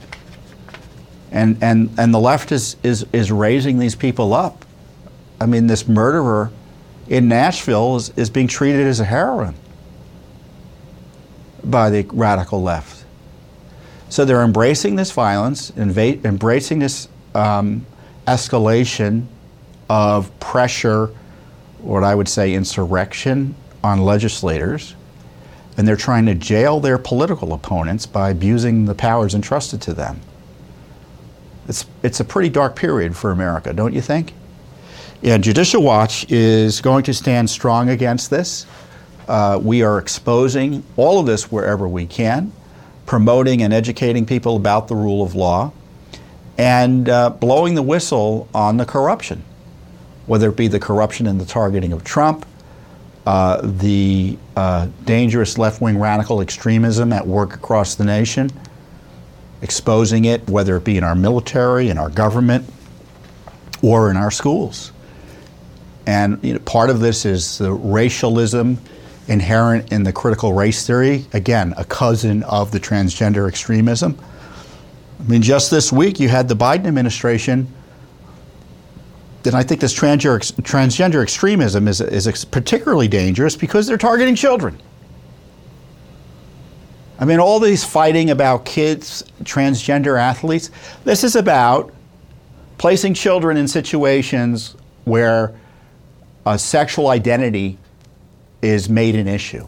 And, 1.31 1.61
and, 1.63 1.89
and 1.97 2.13
the 2.13 2.19
left 2.19 2.51
is, 2.51 2.75
is, 2.83 3.05
is 3.11 3.31
raising 3.31 3.79
these 3.79 3.95
people 3.95 4.33
up. 4.33 4.65
I 5.41 5.45
mean, 5.45 5.67
this 5.67 5.87
murderer 5.87 6.51
in 7.07 7.27
Nashville 7.27 7.95
is, 7.95 8.09
is 8.15 8.29
being 8.29 8.47
treated 8.47 8.85
as 8.87 8.99
a 8.99 9.05
heroine 9.05 9.55
by 11.63 11.89
the 11.89 12.05
radical 12.11 12.61
left. 12.61 13.05
So 14.09 14.25
they're 14.25 14.43
embracing 14.43 14.95
this 14.95 15.11
violence, 15.11 15.71
embracing 15.75 16.79
this 16.79 17.07
um, 17.33 17.85
escalation 18.27 19.25
of 19.89 20.37
pressure, 20.39 21.09
what 21.79 22.03
I 22.03 22.13
would 22.13 22.29
say 22.29 22.53
insurrection 22.53 23.55
on 23.83 24.01
legislators 24.01 24.95
and 25.77 25.87
they're 25.87 25.95
trying 25.95 26.25
to 26.25 26.35
jail 26.35 26.79
their 26.79 26.97
political 26.97 27.53
opponents 27.53 28.05
by 28.05 28.29
abusing 28.29 28.85
the 28.85 28.95
powers 28.95 29.33
entrusted 29.33 29.81
to 29.81 29.93
them. 29.93 30.19
It's, 31.67 31.85
it's 32.03 32.19
a 32.19 32.25
pretty 32.25 32.49
dark 32.49 32.75
period 32.75 33.15
for 33.15 33.31
America, 33.31 33.73
don't 33.73 33.93
you 33.93 34.01
think? 34.01 34.33
And 35.23 35.41
Judicial 35.41 35.81
Watch 35.81 36.29
is 36.29 36.81
going 36.81 37.05
to 37.05 37.13
stand 37.13 37.49
strong 37.49 37.87
against 37.89 38.29
this. 38.29 38.65
Uh, 39.25 39.57
we 39.61 39.81
are 39.81 39.97
exposing 39.97 40.83
all 40.97 41.17
of 41.17 41.25
this 41.25 41.49
wherever 41.49 41.87
we 41.87 42.05
can, 42.05 42.51
promoting 43.05 43.61
and 43.63 43.71
educating 43.71 44.25
people 44.25 44.57
about 44.57 44.89
the 44.89 44.95
rule 44.95 45.23
of 45.23 45.33
law, 45.33 45.71
and 46.57 47.07
uh, 47.07 47.29
blowing 47.29 47.73
the 47.73 47.81
whistle 47.81 48.49
on 48.53 48.75
the 48.75 48.85
corruption, 48.85 49.45
whether 50.25 50.49
it 50.49 50.57
be 50.57 50.67
the 50.67 50.79
corruption 50.79 51.25
in 51.25 51.37
the 51.37 51.45
targeting 51.45 51.93
of 51.93 52.03
Trump, 52.03 52.45
uh, 53.25 53.61
the 53.63 54.37
uh, 54.57 54.89
dangerous 55.05 55.57
left 55.57 55.79
wing 55.79 55.97
radical 55.97 56.41
extremism 56.41 57.13
at 57.13 57.25
work 57.25 57.55
across 57.55 57.95
the 57.95 58.03
nation, 58.03 58.49
exposing 59.61 60.25
it, 60.25 60.49
whether 60.49 60.75
it 60.75 60.83
be 60.83 60.97
in 60.97 61.03
our 61.05 61.15
military, 61.15 61.87
in 61.87 61.97
our 61.97 62.09
government, 62.09 62.69
or 63.81 64.11
in 64.11 64.17
our 64.17 64.29
schools. 64.29 64.91
And 66.05 66.39
you 66.43 66.53
know, 66.53 66.59
part 66.59 66.89
of 66.89 66.99
this 66.99 67.25
is 67.25 67.57
the 67.57 67.71
racialism 67.71 68.77
inherent 69.27 69.91
in 69.91 70.03
the 70.03 70.11
critical 70.11 70.53
race 70.53 70.85
theory, 70.85 71.25
again, 71.33 71.73
a 71.77 71.85
cousin 71.85 72.43
of 72.43 72.71
the 72.71 72.79
transgender 72.79 73.47
extremism. 73.47 74.19
I 75.19 75.23
mean, 75.23 75.41
just 75.41 75.71
this 75.71 75.91
week 75.93 76.19
you 76.19 76.27
had 76.27 76.49
the 76.49 76.55
Biden 76.55 76.87
administration 76.87 77.73
then 79.43 79.53
I 79.53 79.63
think 79.63 79.81
this 79.81 79.93
transgender, 79.93 80.39
transgender 80.61 81.21
extremism 81.21 81.87
is, 81.87 81.99
is 81.99 82.45
particularly 82.45 83.09
dangerous 83.09 83.55
because 83.55 83.87
they're 83.87 83.97
targeting 83.97 84.35
children. 84.35 84.81
I 87.19 87.25
mean, 87.25 87.39
all 87.39 87.59
these 87.59 87.83
fighting 87.83 88.29
about 88.29 88.65
kids, 88.65 89.23
transgender 89.43 90.19
athletes, 90.19 90.71
this 91.03 91.23
is 91.23 91.35
about 91.35 91.93
placing 92.77 93.13
children 93.13 93.57
in 93.57 93.67
situations 93.67 94.75
where 95.03 95.53
a 96.45 96.59
sexual 96.59 97.07
identity 97.07 97.77
is 98.61 98.89
made 98.89 99.15
an 99.15 99.27
issue. 99.27 99.67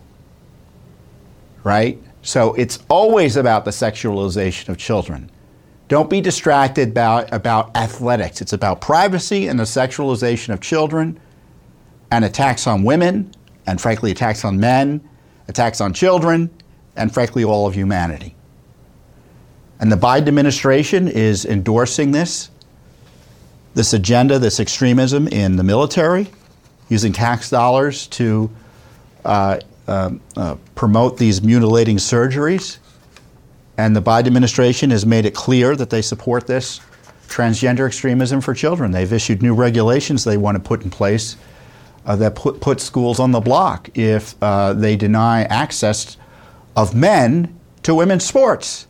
Right? 1.64 2.02
So 2.22 2.54
it's 2.56 2.80
always 2.90 3.38
about 3.38 3.66
the 3.66 3.72
sexualization 3.72 4.70
of 4.70 4.78
children. 4.78 5.30
Don't 5.88 6.10
be 6.10 6.22
distracted 6.22 6.90
about, 6.90 7.32
about 7.32 7.76
athletics. 7.78 8.42
It's 8.42 8.54
about 8.54 8.82
privacy 8.82 9.48
and 9.48 9.60
the 9.60 9.66
sexualization 9.66 10.52
of 10.52 10.60
children 10.60 11.20
and 12.12 12.26
attacks 12.26 12.66
on 12.66 12.84
women 12.84 13.32
and, 13.68 13.80
frankly, 13.80 14.12
attacks 14.12 14.44
on 14.44 14.60
men, 14.60 15.08
attacks 15.48 15.82
on 15.82 15.94
children, 15.94 16.50
and, 16.96 17.14
frankly, 17.14 17.44
all 17.44 17.68
of 17.68 17.76
humanity. 17.76 18.36
And 19.80 19.92
the 19.92 19.96
Biden 19.96 20.28
administration 20.28 21.08
is 21.08 21.46
endorsing 21.46 22.12
this, 22.12 22.50
this 23.74 23.94
agenda, 23.94 24.40
this 24.40 24.60
extremism 24.60 25.28
in 25.28 25.58
the 25.58 25.64
military, 25.64 26.28
using 26.90 27.14
tax 27.14 27.50
dollars 27.50 28.08
to 28.08 28.50
uh, 29.24 29.60
uh, 29.88 30.12
uh, 30.36 30.56
promote 30.76 31.18
these 31.18 31.42
mutilating 31.42 31.98
surgeries 31.98 32.78
and 33.78 33.96
the 33.96 34.02
Biden 34.02 34.28
administration 34.28 34.90
has 34.92 35.06
made 35.06 35.26
it 35.26 35.36
clear 35.36 35.76
that 35.76 35.90
they 35.90 36.02
support 36.02 36.48
this 36.48 36.80
transgender 37.28 37.88
extremism 37.88 38.40
for 38.40 38.54
children. 38.54 38.92
They've 38.92 39.12
issued 39.12 39.42
new 39.42 39.54
regulations 39.54 40.24
they 40.24 40.38
want 40.38 40.56
to 40.56 40.64
put 40.64 40.84
in 40.84 40.90
place 40.90 41.36
uh, 42.06 42.16
that 42.18 42.36
put, 42.36 42.62
put 42.62 42.80
schools 42.80 43.20
on 43.20 43.32
the 43.32 43.40
block 43.40 43.90
if 43.98 44.36
uh, 44.42 44.74
they 44.74 44.96
deny 44.96 45.44
access 45.44 46.18
of 46.76 46.96
men 46.96 47.60
to 47.84 47.96
women's 47.96 48.24
sports. 48.24 48.88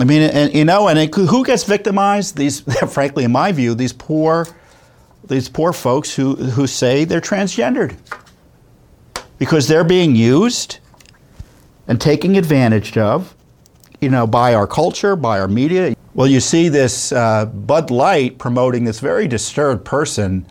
I 0.00 0.04
mean, 0.04 0.22
and, 0.22 0.52
you 0.52 0.64
know, 0.64 0.88
and 0.88 0.98
it, 0.98 1.14
who 1.14 1.44
gets 1.44 1.62
victimized? 1.62 2.36
These, 2.36 2.60
frankly, 2.92 3.24
in 3.24 3.32
my 3.32 3.52
view, 3.52 3.74
these 3.74 3.92
poor, 3.92 4.48
these 5.26 5.48
poor 5.48 5.72
folks 5.72 6.14
who, 6.14 6.36
who 6.36 6.66
say 6.66 7.04
they're 7.04 7.20
transgendered 7.20 7.96
because 9.38 9.68
they're 9.68 9.84
being 9.84 10.14
used 10.14 10.78
and 11.88 12.00
taking 12.00 12.36
advantage 12.36 12.96
of, 12.96 13.34
you 14.00 14.08
know, 14.08 14.26
by 14.26 14.54
our 14.54 14.66
culture, 14.66 15.16
by 15.16 15.38
our 15.40 15.48
media. 15.48 15.94
Well, 16.14 16.26
you 16.26 16.40
see 16.40 16.68
this 16.68 17.12
uh, 17.12 17.46
Bud 17.46 17.90
Light 17.90 18.38
promoting 18.38 18.84
this 18.84 19.00
very 19.00 19.26
disturbed 19.26 19.84
person, 19.84 20.46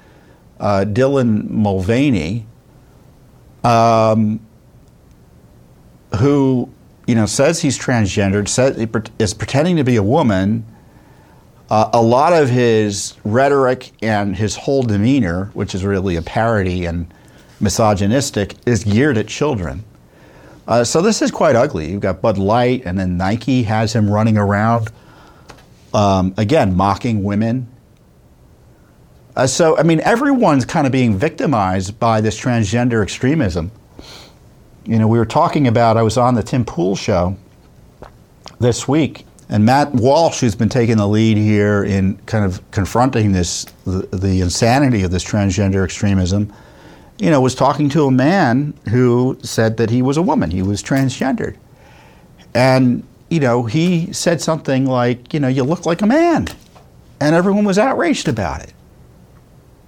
uh, 0.60 0.86
Dylan 0.88 1.50
Mulvaney, 1.50 2.46
um, 3.64 4.40
who, 6.20 6.70
you 7.08 7.16
know, 7.16 7.26
says 7.26 7.62
he's 7.62 7.80
transgendered, 7.80 8.48
says 8.48 8.78
is 9.20 9.34
pretending 9.34 9.78
to 9.78 9.84
be 9.84 9.96
a 9.96 10.04
woman. 10.04 10.66
Uh, 11.74 11.90
a 11.94 12.02
lot 12.04 12.34
of 12.34 12.50
his 12.50 13.16
rhetoric 13.24 13.94
and 14.04 14.36
his 14.36 14.56
whole 14.56 14.84
demeanor, 14.84 15.50
which 15.56 15.74
is 15.74 15.84
really 15.84 16.16
a 16.18 16.22
parody 16.22 16.86
and 16.86 17.12
misogynistic, 17.60 18.54
is 18.68 18.84
geared 18.84 19.18
at 19.18 19.28
children. 19.28 19.84
Uh, 20.68 20.84
so 20.84 21.02
this 21.02 21.20
is 21.20 21.32
quite 21.32 21.56
ugly. 21.56 21.90
You've 21.90 22.00
got 22.00 22.22
Bud 22.22 22.38
Light, 22.38 22.84
and 22.86 23.00
then 23.00 23.18
Nike 23.18 23.64
has 23.64 23.92
him 23.92 24.08
running 24.08 24.38
around, 24.38 24.90
um, 25.96 26.36
again, 26.38 26.76
mocking 26.76 27.24
women. 27.24 27.68
Uh, 29.36 29.48
so, 29.48 29.76
I 29.76 29.82
mean, 29.82 30.00
everyone's 30.02 30.66
kind 30.66 30.86
of 30.86 30.92
being 30.92 31.18
victimized 31.18 32.00
by 32.00 32.22
this 32.22 32.40
transgender 32.40 33.02
extremism. 33.02 33.72
You 34.86 35.00
know, 35.00 35.08
we 35.08 35.18
were 35.18 35.26
talking 35.26 35.68
about, 35.68 35.98
I 35.98 36.04
was 36.04 36.20
on 36.20 36.36
the 36.36 36.44
Tim 36.44 36.66
Pool 36.66 36.96
show 36.96 37.36
this 38.60 38.88
week, 38.88 39.26
and 39.50 39.66
Matt 39.66 39.94
Walsh, 39.94 40.40
who's 40.40 40.56
been 40.56 40.70
taking 40.70 40.98
the 40.98 41.08
lead 41.08 41.38
here 41.38 41.84
in 41.84 42.18
kind 42.26 42.46
of 42.46 42.70
confronting 42.72 43.34
this, 43.34 43.66
the, 43.86 44.08
the 44.12 44.42
insanity 44.42 45.04
of 45.04 45.12
this 45.12 45.24
transgender 45.24 45.84
extremism, 45.84 46.54
you 47.20 47.30
know, 47.30 47.42
was 47.42 47.56
talking 47.56 47.90
to 47.90 48.06
a 48.06 48.12
man 48.12 48.74
who 48.90 49.38
said 49.44 49.78
that 49.78 49.90
he 49.90 50.02
was 50.02 50.18
a 50.18 50.22
woman, 50.22 50.52
he 50.52 50.62
was 50.62 50.82
transgendered. 50.82 51.56
And, 52.54 53.06
you 53.30 53.40
know, 53.40 53.64
he 53.64 54.12
said 54.14 54.42
something 54.42 54.86
like, 54.86 55.34
you 55.34 55.40
know, 55.40 55.48
you 55.48 55.64
look 55.64 55.86
like 55.86 56.02
a 56.02 56.08
man. 56.08 56.48
And 57.20 57.36
everyone 57.36 57.66
was 57.66 57.78
outraged 57.78 58.28
about 58.28 58.62
it. 58.62 58.74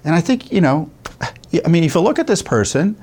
And 0.04 0.16
I 0.16 0.22
think, 0.22 0.52
you 0.52 0.62
know, 0.62 0.90
I 1.66 1.68
mean, 1.68 1.84
if 1.84 1.96
you 1.96 2.02
look 2.02 2.20
at 2.20 2.28
this 2.28 2.42
person, 2.42 3.02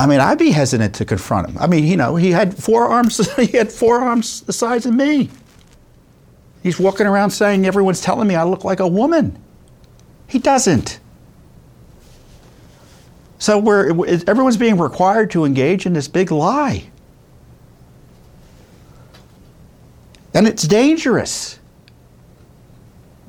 I 0.00 0.06
mean, 0.06 0.18
I'd 0.18 0.38
be 0.38 0.50
hesitant 0.50 0.94
to 0.94 1.04
confront 1.04 1.50
him. 1.50 1.58
I 1.58 1.66
mean, 1.66 1.84
you 1.84 1.94
know, 1.94 2.16
he 2.16 2.30
had 2.30 2.56
four 2.56 2.86
arms, 2.86 3.30
he 3.36 3.58
had 3.58 3.70
four 3.70 4.00
arms 4.00 4.40
the 4.40 4.52
size 4.52 4.86
of 4.86 4.94
me. 4.94 5.28
He's 6.62 6.80
walking 6.80 7.06
around 7.06 7.32
saying 7.32 7.66
everyone's 7.66 8.00
telling 8.00 8.26
me 8.26 8.34
I 8.34 8.44
look 8.44 8.64
like 8.64 8.80
a 8.80 8.88
woman. 8.88 9.38
He 10.26 10.38
doesn't. 10.38 11.00
So 13.38 13.58
we're, 13.58 13.90
everyone's 14.26 14.56
being 14.56 14.78
required 14.78 15.30
to 15.32 15.44
engage 15.44 15.84
in 15.84 15.92
this 15.92 16.08
big 16.08 16.30
lie. 16.30 16.88
And 20.32 20.48
it's 20.48 20.62
dangerous 20.62 21.58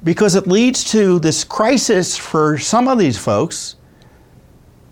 because 0.06 0.36
it 0.36 0.48
leads 0.48 0.86
to 0.92 1.20
this 1.20 1.44
crisis 1.44 2.16
for 2.16 2.58
some 2.58 2.88
of 2.88 2.98
these 2.98 3.18
folks. 3.18 3.76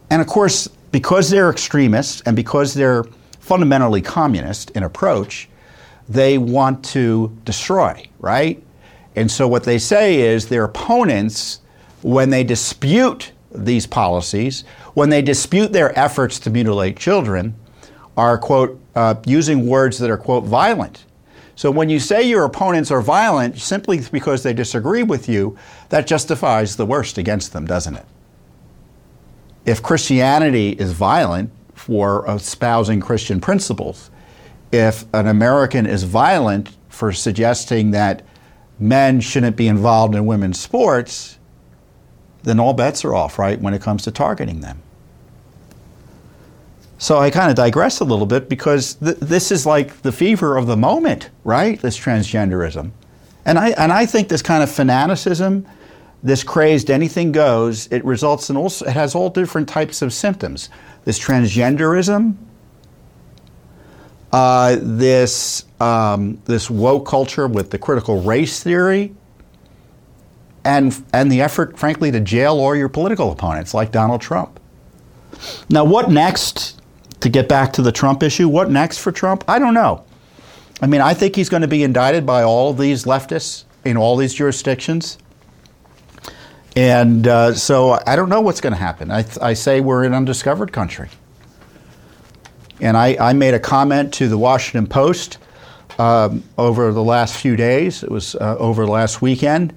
And 0.09 0.21
of 0.21 0.27
course, 0.27 0.67
because 0.91 1.29
they're 1.29 1.49
extremists 1.49 2.21
and 2.21 2.35
because 2.35 2.73
they're 2.73 3.03
fundamentally 3.39 4.01
communist 4.01 4.71
in 4.71 4.83
approach, 4.83 5.49
they 6.07 6.37
want 6.37 6.83
to 6.83 7.35
destroy, 7.45 8.07
right? 8.19 8.61
And 9.15 9.29
so 9.29 9.47
what 9.47 9.63
they 9.63 9.77
say 9.77 10.21
is 10.21 10.47
their 10.47 10.63
opponents, 10.63 11.61
when 12.01 12.29
they 12.29 12.43
dispute 12.43 13.31
these 13.51 13.85
policies, 13.85 14.63
when 14.93 15.09
they 15.09 15.21
dispute 15.21 15.73
their 15.73 15.97
efforts 15.97 16.39
to 16.39 16.49
mutilate 16.49 16.97
children, 16.97 17.55
are, 18.17 18.37
quote, 18.37 18.79
uh, 18.95 19.15
using 19.25 19.65
words 19.65 19.97
that 19.99 20.09
are, 20.09 20.17
quote, 20.17 20.43
violent. 20.43 21.05
So 21.55 21.71
when 21.71 21.89
you 21.89 21.99
say 21.99 22.23
your 22.23 22.45
opponents 22.45 22.91
are 22.91 23.01
violent 23.01 23.59
simply 23.59 24.01
because 24.11 24.43
they 24.43 24.53
disagree 24.53 25.03
with 25.03 25.27
you, 25.27 25.57
that 25.89 26.07
justifies 26.07 26.75
the 26.75 26.85
worst 26.85 27.17
against 27.17 27.53
them, 27.53 27.65
doesn't 27.65 27.95
it? 27.95 28.05
If 29.69 29.83
Christianity 29.83 30.71
is 30.71 30.93
violent 30.93 31.51
for 31.75 32.25
espousing 32.27 33.01
Christian 33.01 33.39
principles, 33.39 34.09
if 34.71 35.05
an 35.13 35.27
American 35.27 35.85
is 35.85 36.01
violent 36.01 36.75
for 36.87 37.13
suggesting 37.13 37.91
that 37.91 38.25
men 38.79 39.21
shouldn't 39.21 39.55
be 39.55 39.67
involved 39.67 40.15
in 40.15 40.25
women's 40.25 40.59
sports, 40.59 41.37
then 42.41 42.59
all 42.59 42.73
bets 42.73 43.05
are 43.05 43.13
off, 43.13 43.37
right, 43.37 43.61
when 43.61 43.75
it 43.75 43.79
comes 43.79 44.01
to 44.05 44.11
targeting 44.11 44.61
them. 44.61 44.81
So 46.97 47.19
I 47.19 47.29
kind 47.29 47.51
of 47.51 47.55
digress 47.55 47.99
a 47.99 48.05
little 48.05 48.25
bit 48.25 48.49
because 48.49 48.95
th- 48.95 49.17
this 49.17 49.51
is 49.51 49.67
like 49.67 50.01
the 50.01 50.11
fever 50.11 50.57
of 50.57 50.65
the 50.65 50.77
moment, 50.77 51.29
right? 51.43 51.79
This 51.79 51.95
transgenderism. 51.95 52.89
And 53.45 53.59
I, 53.59 53.69
and 53.77 53.93
I 53.93 54.07
think 54.07 54.29
this 54.29 54.41
kind 54.41 54.63
of 54.63 54.71
fanaticism, 54.71 55.67
this 56.21 56.43
crazed 56.43 56.91
anything 56.91 57.31
goes, 57.31 57.87
it 57.91 58.03
results 58.03 58.49
in 58.49 58.57
all, 58.57 58.67
it 58.67 58.93
has 58.93 59.15
all 59.15 59.29
different 59.29 59.69
types 59.69 60.01
of 60.01 60.13
symptoms. 60.13 60.69
This 61.05 61.17
transgenderism, 61.17 62.35
uh, 64.33 64.77
this, 64.81 65.65
um, 65.79 66.41
this 66.45 66.69
woke 66.69 67.07
culture 67.07 67.47
with 67.47 67.71
the 67.71 67.77
critical 67.77 68.21
race 68.21 68.61
theory, 68.61 69.15
and, 70.65 71.01
and 71.13 71.31
the 71.31 71.41
effort, 71.41 71.79
frankly, 71.79 72.11
to 72.11 72.19
jail 72.19 72.53
all 72.59 72.75
your 72.75 72.89
political 72.89 73.31
opponents 73.31 73.73
like 73.73 73.91
Donald 73.91 74.21
Trump. 74.21 74.59
Now, 75.69 75.85
what 75.85 76.11
next 76.11 76.81
to 77.21 77.29
get 77.29 77.47
back 77.47 77.73
to 77.73 77.81
the 77.81 77.91
Trump 77.91 78.23
issue, 78.23 78.49
what 78.49 78.69
next 78.69 78.97
for 78.97 79.11
Trump? 79.11 79.43
I 79.47 79.57
don't 79.57 79.73
know. 79.73 80.03
I 80.81 80.87
mean, 80.87 81.01
I 81.01 81.13
think 81.13 81.35
he's 81.35 81.49
going 81.49 81.61
to 81.61 81.67
be 81.67 81.83
indicted 81.83 82.25
by 82.25 82.43
all 82.43 82.73
these 82.73 83.05
leftists 83.05 83.63
in 83.85 83.97
all 83.97 84.15
these 84.15 84.33
jurisdictions. 84.33 85.17
And 86.75 87.27
uh, 87.27 87.53
so 87.55 87.99
I 88.05 88.15
don't 88.15 88.29
know 88.29 88.41
what's 88.41 88.61
going 88.61 88.73
to 88.73 88.79
happen. 88.79 89.11
I, 89.11 89.25
I, 89.41 89.53
say 89.53 89.81
we're 89.81 90.03
in 90.03 90.13
undiscovered 90.13 90.71
country. 90.71 91.09
And 92.79 92.95
I, 92.95 93.17
I 93.19 93.33
made 93.33 93.53
a 93.53 93.59
comment 93.59 94.13
to 94.15 94.27
the 94.27 94.37
Washington 94.37 94.87
Post 94.87 95.39
um, 95.97 96.43
over 96.57 96.93
the 96.93 97.03
last 97.03 97.35
few 97.35 97.55
days, 97.55 98.03
it 98.03 98.11
was 98.11 98.35
uh, 98.35 98.55
over 98.57 98.85
the 98.85 98.91
last 98.91 99.21
weekend, 99.21 99.73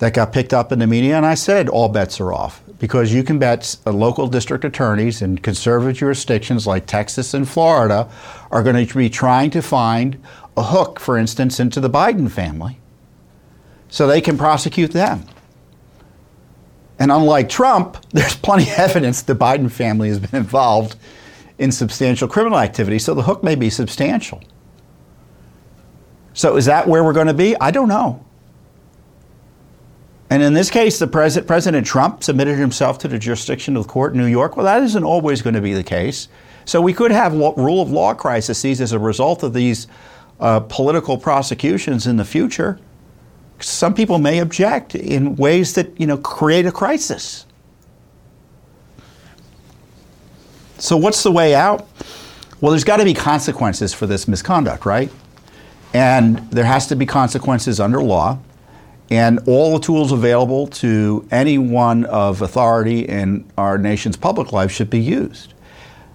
that 0.00 0.14
got 0.14 0.32
picked 0.32 0.52
up 0.52 0.72
in 0.72 0.80
the 0.80 0.86
media, 0.86 1.16
and 1.16 1.24
I 1.24 1.34
said 1.34 1.68
all 1.68 1.88
bets 1.88 2.20
are 2.20 2.32
off 2.32 2.60
because 2.78 3.14
you 3.14 3.22
can 3.22 3.38
bet 3.38 3.76
local 3.86 4.26
district 4.26 4.64
attorneys 4.64 5.22
in 5.22 5.38
conservative 5.38 5.96
jurisdictions 5.96 6.66
like 6.66 6.86
Texas 6.86 7.32
and 7.34 7.48
Florida 7.48 8.10
are 8.50 8.64
going 8.64 8.84
to 8.84 8.94
be 8.98 9.08
trying 9.08 9.50
to 9.50 9.62
find 9.62 10.20
a 10.56 10.62
hook, 10.64 10.98
for 10.98 11.16
instance, 11.16 11.60
into 11.60 11.80
the 11.80 11.88
Biden 11.88 12.28
family 12.28 12.80
so 13.88 14.06
they 14.08 14.20
can 14.20 14.36
prosecute 14.36 14.90
them. 14.90 15.24
And 17.02 17.10
unlike 17.10 17.48
Trump, 17.48 17.96
there's 18.10 18.36
plenty 18.36 18.62
of 18.62 18.78
evidence 18.78 19.22
the 19.22 19.34
Biden 19.34 19.68
family 19.68 20.08
has 20.08 20.20
been 20.20 20.36
involved 20.36 20.94
in 21.58 21.72
substantial 21.72 22.28
criminal 22.28 22.60
activity, 22.60 23.00
so 23.00 23.12
the 23.12 23.24
hook 23.24 23.42
may 23.42 23.56
be 23.56 23.70
substantial. 23.70 24.40
So 26.32 26.56
is 26.56 26.66
that 26.66 26.86
where 26.86 27.02
we're 27.02 27.12
going 27.12 27.26
to 27.26 27.34
be? 27.34 27.56
I 27.60 27.72
don't 27.72 27.88
know. 27.88 28.24
And 30.30 30.44
in 30.44 30.54
this 30.54 30.70
case, 30.70 31.00
the 31.00 31.08
pres- 31.08 31.40
President 31.40 31.84
Trump 31.84 32.22
submitted 32.22 32.56
himself 32.56 32.98
to 32.98 33.08
the 33.08 33.18
jurisdiction 33.18 33.76
of 33.76 33.82
the 33.82 33.88
court 33.88 34.12
in 34.12 34.18
New 34.18 34.26
York. 34.26 34.56
Well, 34.56 34.64
that 34.64 34.82
isn't 34.84 35.04
always 35.04 35.42
going 35.42 35.54
to 35.54 35.60
be 35.60 35.74
the 35.74 35.82
case. 35.82 36.28
So 36.64 36.80
we 36.80 36.92
could 36.92 37.10
have 37.10 37.34
rule 37.34 37.82
of 37.82 37.90
law 37.90 38.14
crises 38.14 38.80
as 38.80 38.92
a 38.92 38.98
result 38.98 39.42
of 39.42 39.54
these 39.54 39.88
uh, 40.38 40.60
political 40.60 41.18
prosecutions 41.18 42.06
in 42.06 42.16
the 42.16 42.24
future. 42.24 42.78
Some 43.62 43.94
people 43.94 44.18
may 44.18 44.38
object 44.38 44.94
in 44.94 45.36
ways 45.36 45.74
that 45.74 45.98
you 46.00 46.06
know 46.06 46.16
create 46.16 46.66
a 46.66 46.72
crisis. 46.72 47.46
So 50.78 50.96
what's 50.96 51.22
the 51.22 51.30
way 51.30 51.54
out? 51.54 51.88
Well, 52.60 52.70
there's 52.70 52.84
got 52.84 52.96
to 52.96 53.04
be 53.04 53.14
consequences 53.14 53.94
for 53.94 54.06
this 54.06 54.26
misconduct, 54.26 54.84
right? 54.84 55.10
And 55.94 56.38
there 56.50 56.64
has 56.64 56.86
to 56.88 56.96
be 56.96 57.06
consequences 57.06 57.78
under 57.78 58.02
law 58.02 58.38
and 59.10 59.40
all 59.46 59.74
the 59.74 59.84
tools 59.84 60.10
available 60.10 60.66
to 60.66 61.26
anyone 61.30 62.06
of 62.06 62.40
authority 62.40 63.00
in 63.00 63.44
our 63.58 63.76
nation's 63.76 64.16
public 64.16 64.52
life 64.52 64.70
should 64.72 64.88
be 64.88 65.00
used. 65.00 65.52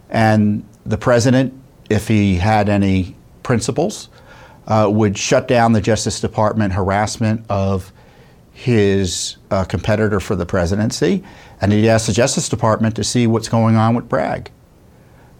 And 0.10 0.67
the 0.86 0.97
president, 0.97 1.53
if 1.89 2.07
he 2.07 2.36
had 2.36 2.69
any 2.69 3.15
principles, 3.43 4.10
uh, 4.67 4.89
would 4.91 5.17
shut 5.17 5.47
down 5.47 5.71
the 5.71 5.82
Justice 5.82 6.19
Department 6.19 6.73
harassment 6.73 7.45
of 7.49 7.91
his 8.51 9.38
uh, 9.51 9.63
competitor 9.63 10.19
for 10.19 10.36
the 10.36 10.45
presidency, 10.45 11.23
and 11.62 11.71
he'd 11.71 11.88
ask 11.88 12.08
the 12.08 12.13
Justice 12.13 12.49
Department 12.49 12.95
to 12.95 13.03
see 13.03 13.27
what's 13.27 13.49
going 13.49 13.75
on 13.75 13.95
with 13.95 14.10
Bragg. 14.10 14.51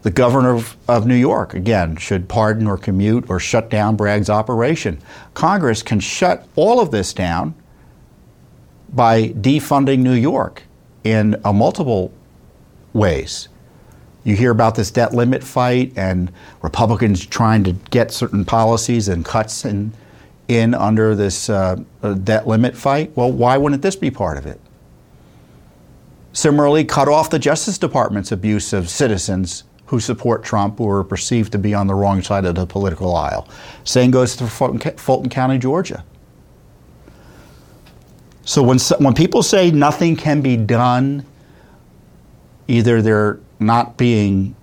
The 0.02 0.10
governor 0.12 0.54
of, 0.54 0.76
of, 0.86 1.06
New 1.06 1.16
York, 1.16 1.52
again, 1.52 1.96
should 1.96 2.28
pardon 2.28 2.68
or 2.68 2.78
commute 2.78 3.28
or 3.28 3.40
shut 3.40 3.68
down 3.68 3.96
Bragg's 3.96 4.30
operation. 4.30 5.00
Congress 5.34 5.82
can 5.82 5.98
shut 5.98 6.46
all 6.54 6.80
of 6.80 6.92
this 6.92 7.12
down 7.12 7.54
by 8.90 9.30
defunding 9.30 9.98
New 9.98 10.14
York 10.14 10.62
in 11.02 11.36
uh, 11.44 11.52
multiple 11.52 12.12
ways. 12.92 13.48
You 14.28 14.36
hear 14.36 14.50
about 14.50 14.74
this 14.74 14.90
debt 14.90 15.14
limit 15.14 15.42
fight 15.42 15.94
and 15.96 16.30
Republicans 16.60 17.24
trying 17.24 17.64
to 17.64 17.72
get 17.72 18.12
certain 18.12 18.44
policies 18.44 19.08
and 19.08 19.24
cuts 19.24 19.64
in, 19.64 19.94
in 20.48 20.74
under 20.74 21.14
this 21.14 21.48
uh, 21.48 21.76
uh 22.02 22.12
debt 22.12 22.46
limit 22.46 22.76
fight. 22.76 23.10
Well, 23.16 23.32
why 23.32 23.56
wouldn't 23.56 23.80
this 23.80 23.96
be 23.96 24.10
part 24.10 24.36
of 24.36 24.44
it? 24.44 24.60
Similarly, 26.34 26.84
cut 26.84 27.08
off 27.08 27.30
the 27.30 27.38
Justice 27.38 27.78
Department's 27.78 28.30
abuse 28.30 28.74
of 28.74 28.90
citizens 28.90 29.64
who 29.86 29.98
support 29.98 30.44
Trump 30.44 30.78
or 30.78 30.98
are 30.98 31.04
perceived 31.04 31.50
to 31.52 31.58
be 31.58 31.72
on 31.72 31.86
the 31.86 31.94
wrong 31.94 32.20
side 32.20 32.44
of 32.44 32.54
the 32.54 32.66
political 32.66 33.16
aisle. 33.16 33.48
Same 33.84 34.10
goes 34.10 34.36
to 34.36 34.46
Fulton, 34.46 34.78
Fulton 34.98 35.30
County, 35.30 35.56
Georgia. 35.56 36.04
So 38.44 38.62
when, 38.62 38.78
when 38.98 39.14
people 39.14 39.42
say 39.42 39.70
nothing 39.70 40.16
can 40.16 40.42
be 40.42 40.58
done, 40.58 41.24
either 42.66 43.00
they're 43.00 43.40
not 43.58 43.96
being 43.96 44.54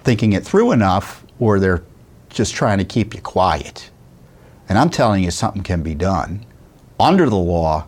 thinking 0.00 0.32
it 0.32 0.44
through 0.44 0.72
enough 0.72 1.24
or 1.38 1.58
they're 1.58 1.82
just 2.28 2.54
trying 2.54 2.78
to 2.78 2.84
keep 2.84 3.14
you 3.14 3.20
quiet. 3.20 3.90
And 4.68 4.78
I'm 4.78 4.90
telling 4.90 5.24
you, 5.24 5.30
something 5.30 5.62
can 5.62 5.82
be 5.82 5.94
done 5.94 6.44
under 6.98 7.28
the 7.28 7.36
law 7.36 7.86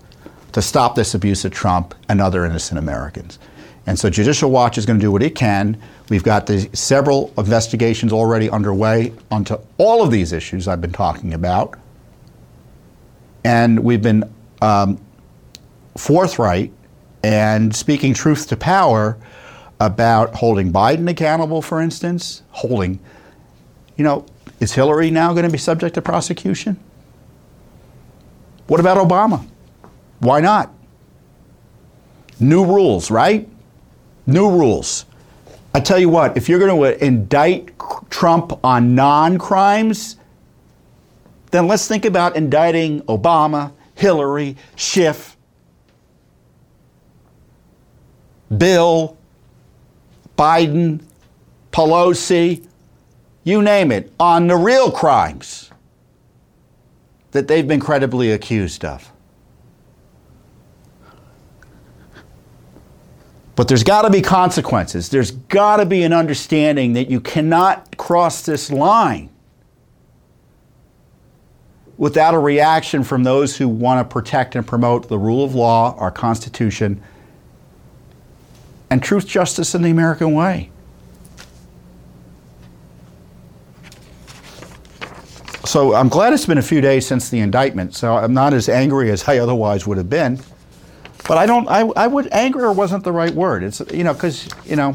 to 0.53 0.63
stop 0.63 0.95
this 0.95 1.15
abuse 1.15 1.45
of 1.45 1.53
Trump 1.53 1.95
and 2.09 2.21
other 2.21 2.45
innocent 2.45 2.79
Americans. 2.79 3.39
And 3.87 3.99
so 3.99 4.11
Judicial 4.11 4.51
Watch 4.51 4.79
is 4.79 4.87
going 4.87 4.99
to 4.99 5.05
do 5.05 5.13
what 5.13 5.23
it 5.23 5.35
can. 5.35 5.81
We've 6.09 6.25
got 6.25 6.47
the 6.47 6.69
several 6.73 7.33
investigations 7.39 8.13
already 8.13 8.51
underway 8.51 9.13
onto 9.31 9.57
all 9.79 10.03
of 10.03 10.11
these 10.11 10.33
issues 10.33 10.67
I've 10.67 10.81
been 10.81 10.93
talking 10.93 11.35
about. 11.35 11.79
And 13.45 13.81
we've 13.81 14.03
been 14.03 14.25
um, 14.61 15.01
forthright 15.97 16.73
and 17.23 17.75
speaking 17.75 18.13
truth 18.13 18.49
to 18.49 18.57
power 18.57 19.17
about 19.81 20.35
holding 20.35 20.73
Biden 20.73 21.09
accountable, 21.09 21.61
for 21.61 21.81
instance, 21.81 22.43
holding, 22.51 22.99
you 23.97 24.05
know, 24.05 24.25
is 24.61 24.73
Hillary 24.73 25.11
now 25.11 25.33
going 25.33 25.45
to 25.45 25.53
be 25.53 25.59
subject 25.59 25.95
to 25.97 26.03
prosecution? 26.03 26.79
What 28.67 28.81
about 28.81 28.97
Obama? 28.97 29.47
Why 30.21 30.41
not? 30.41 30.73
New 32.41 32.65
rules, 32.65 33.11
right? 33.11 33.49
New 34.27 34.51
rules. 34.51 35.05
I 35.75 35.81
tell 35.81 35.99
you 35.99 36.09
what, 36.09 36.37
if 36.37 36.49
you're 36.49 36.59
going 36.59 36.81
to 36.81 37.05
indict 37.05 37.79
Trump 38.09 38.65
on 38.65 38.95
non 38.95 39.39
crimes, 39.39 40.17
then 41.51 41.67
let's 41.69 41.87
think 41.87 42.05
about 42.05 42.35
indicting 42.35 43.03
Obama, 43.03 43.73
Hillary, 43.95 44.57
Schiff, 44.75 45.37
Bill, 48.57 49.17
Biden, 50.37 51.03
Pelosi, 51.73 52.67
you 53.45 53.63
name 53.63 53.93
it, 53.93 54.13
on 54.19 54.47
the 54.47 54.57
real 54.57 54.91
crimes 54.91 55.71
that 57.31 57.49
they've 57.49 57.67
been 57.67 57.81
credibly 57.81 58.33
accused 58.33 58.85
of. 58.85 59.13
But 63.55 63.69
there's 63.69 63.85
got 63.85 64.03
to 64.03 64.11
be 64.11 64.21
consequences. 64.21 65.09
There's 65.09 65.31
got 65.31 65.79
to 65.79 65.87
be 65.87 66.03
an 66.03 66.13
understanding 66.13 66.93
that 66.93 67.09
you 67.11 67.21
cannot 67.21 67.97
cross 67.97 68.43
this 68.43 68.71
line 68.71 69.31
without 71.97 72.35
a 72.35 72.39
reaction 72.39 73.03
from 73.03 73.25
those 73.25 73.57
who 73.57 73.67
want 73.67 74.07
to 74.07 74.13
protect 74.13 74.55
and 74.55 74.67
promote 74.67 75.09
the 75.09 75.19
rule 75.19 75.43
of 75.43 75.55
law, 75.55 75.97
our 75.97 76.11
Constitution, 76.11 77.03
and 78.91 79.03
truth, 79.03 79.27
justice, 79.27 79.75
and 79.75 79.85
the 79.85 79.91
American 79.91 80.35
way. 80.35 80.71
So 85.65 85.95
I'm 85.95 86.09
glad 86.09 86.33
it's 86.33 86.47
been 86.47 86.59
a 86.59 86.63
few 86.63 86.81
days 86.81 87.07
since 87.07 87.29
the 87.29 87.41
indictment, 87.41 87.95
so 87.95 88.17
I'm 88.17 88.33
not 88.33 88.55
as 88.55 88.69
angry 88.69 89.11
as 89.11 89.29
I 89.29 89.39
otherwise 89.39 89.87
would 89.87 89.99
have 89.99 90.09
been. 90.09 90.41
But 91.27 91.39
I 91.39 91.47
don't, 91.47 91.69
I, 91.69 91.81
I 91.81 92.07
would, 92.07 92.29
anger 92.33 92.71
wasn't 92.71 93.03
the 93.03 93.11
right 93.11 93.35
word. 93.35 93.65
It's, 93.65 93.83
you 93.93 94.05
know, 94.05 94.15
because, 94.15 94.49
you 94.65 94.77
know, 94.77 94.95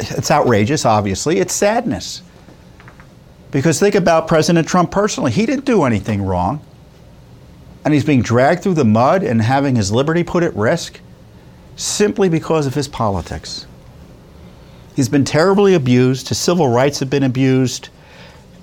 it's 0.00 0.30
outrageous, 0.30 0.86
obviously. 0.86 1.40
It's 1.40 1.52
sadness. 1.52 2.22
Because 3.50 3.78
think 3.78 3.94
about 3.94 4.28
President 4.28 4.66
Trump 4.66 4.90
personally. 4.90 5.30
He 5.30 5.44
didn't 5.44 5.66
do 5.66 5.84
anything 5.84 6.22
wrong. 6.22 6.64
And 7.84 7.92
he's 7.92 8.04
being 8.04 8.22
dragged 8.22 8.62
through 8.62 8.74
the 8.74 8.84
mud 8.84 9.22
and 9.22 9.42
having 9.42 9.76
his 9.76 9.92
liberty 9.92 10.24
put 10.24 10.42
at 10.42 10.54
risk 10.56 11.00
simply 11.78 12.28
because 12.28 12.66
of 12.66 12.74
his 12.74 12.88
politics. 12.88 13.66
He's 14.96 15.08
been 15.08 15.24
terribly 15.24 15.74
abused. 15.74 16.28
His 16.28 16.38
civil 16.38 16.68
rights 16.68 16.98
have 16.98 17.08
been 17.08 17.22
abused. 17.22 17.88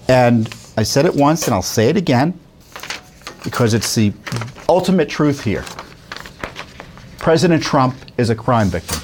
And 0.10 0.54
I 0.78 0.84
said 0.84 1.06
it 1.06 1.15
once 1.15 1.45
and 1.47 1.56
I'll 1.56 1.62
say 1.62 1.88
it 1.88 1.95
again 1.97 2.38
because 3.43 3.73
it's 3.73 3.95
the 3.95 4.13
ultimate 4.67 5.10
truth 5.10 5.43
here. 5.43 5.63
President 7.17 7.63
Trump 7.63 7.95
is 8.17 8.30
a 8.30 8.36
crime 8.36 8.67
victim. 8.67 8.99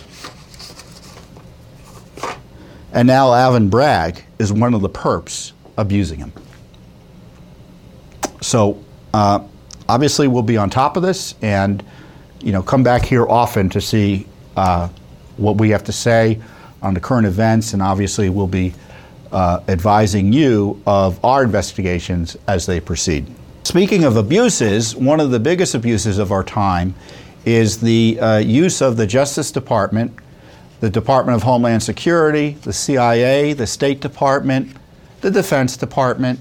And 2.92 3.08
now 3.08 3.34
Alvin 3.34 3.70
Bragg 3.70 4.26
is 4.38 4.52
one 4.52 4.74
of 4.74 4.82
the 4.82 4.90
perps 4.90 5.54
abusing 5.78 6.20
him. 6.20 6.34
So 8.42 8.84
uh, 9.14 9.48
obviously 9.88 10.28
we'll 10.28 10.44
be 10.44 10.58
on 10.58 10.70
top 10.70 10.98
of 10.98 11.04
this 11.04 11.36
and 11.42 11.82
you 12.42 12.52
know 12.52 12.62
come 12.62 12.84
back 12.84 13.06
here 13.06 13.26
often 13.28 13.70
to 13.70 13.82
see 13.82 14.28
uh, 14.56 14.88
what 15.38 15.58
we 15.58 15.70
have 15.70 15.84
to 15.84 15.92
say 15.92 16.40
on 16.82 16.94
the 16.94 17.00
current 17.00 17.28
events 17.28 17.74
and 17.74 17.82
obviously 17.82 18.30
we'll 18.30 18.48
be 18.48 18.74
uh, 19.32 19.62
advising 19.68 20.34
you 20.34 20.82
of 20.86 21.24
our 21.24 21.44
investigations 21.44 22.38
as 22.48 22.66
they 22.66 22.80
proceed. 22.80 23.26
Speaking 23.64 24.04
of 24.04 24.18
abuses, 24.18 24.96
one 24.96 25.20
of 25.20 25.32
the 25.32 25.40
biggest 25.40 25.76
abuses 25.76 26.18
of 26.18 26.32
our 26.32 26.44
time 26.44 26.94
is 27.46 27.80
the 27.80 28.20
uh, 28.20 28.38
use 28.38 28.82
of 28.82 28.98
the 28.98 29.08
Justice 29.08 29.52
Department, 29.52 30.14
the 30.80 30.90
Department 30.90 31.36
of 31.36 31.44
Homeland 31.44 31.82
Security, 31.82 32.58
the 32.64 32.74
CIA, 32.74 33.54
the 33.54 33.68
State 33.68 34.02
Department, 34.02 34.76
the 35.22 35.32
Defense 35.32 35.78
Department, 35.78 36.40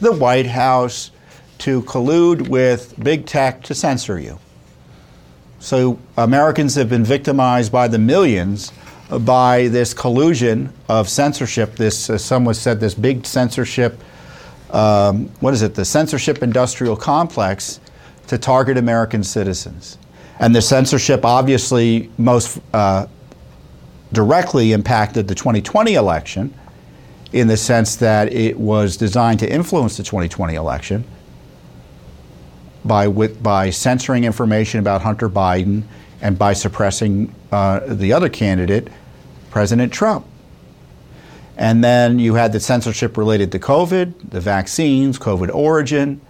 the 0.00 0.12
White 0.12 0.46
House 0.46 1.10
to 1.58 1.82
collude 1.82 2.48
with 2.48 2.94
big 3.02 3.26
tech 3.26 3.62
to 3.64 3.74
censor 3.74 4.18
you. 4.18 4.38
So 5.60 5.98
Americans 6.16 6.74
have 6.76 6.88
been 6.88 7.04
victimized 7.04 7.72
by 7.72 7.88
the 7.88 7.98
millions 7.98 8.72
by 9.20 9.68
this 9.68 9.94
collusion 9.94 10.72
of 10.88 11.08
censorship. 11.08 11.76
This, 11.76 12.10
uh, 12.10 12.18
someone 12.18 12.54
said, 12.54 12.78
this 12.78 12.94
big 12.94 13.24
censorship 13.24 13.98
um, 14.70 15.28
what 15.40 15.54
is 15.54 15.62
it, 15.62 15.74
the 15.74 15.84
censorship 15.84 16.42
industrial 16.42 16.96
complex 16.96 17.80
to 18.26 18.38
target 18.38 18.76
American 18.76 19.24
citizens. 19.24 19.98
And 20.40 20.54
the 20.54 20.62
censorship 20.62 21.24
obviously 21.24 22.10
most 22.18 22.60
uh, 22.72 23.06
directly 24.12 24.72
impacted 24.72 25.26
the 25.26 25.34
2020 25.34 25.94
election 25.94 26.54
in 27.32 27.48
the 27.48 27.56
sense 27.56 27.96
that 27.96 28.32
it 28.32 28.58
was 28.58 28.96
designed 28.96 29.38
to 29.40 29.50
influence 29.50 29.96
the 29.96 30.02
2020 30.02 30.54
election 30.54 31.04
by, 32.84 33.08
with, 33.08 33.42
by 33.42 33.70
censoring 33.70 34.24
information 34.24 34.80
about 34.80 35.02
Hunter 35.02 35.28
Biden 35.28 35.82
and 36.20 36.38
by 36.38 36.52
suppressing 36.52 37.34
uh, 37.52 37.80
the 37.86 38.12
other 38.12 38.28
candidate, 38.28 38.88
President 39.50 39.92
Trump. 39.92 40.26
And 41.56 41.82
then 41.82 42.18
you 42.18 42.34
had 42.34 42.52
the 42.52 42.60
censorship 42.60 43.16
related 43.16 43.50
to 43.52 43.58
COVID, 43.58 44.30
the 44.30 44.40
vaccines, 44.40 45.18
COVID 45.18 45.52
origin. 45.52 46.20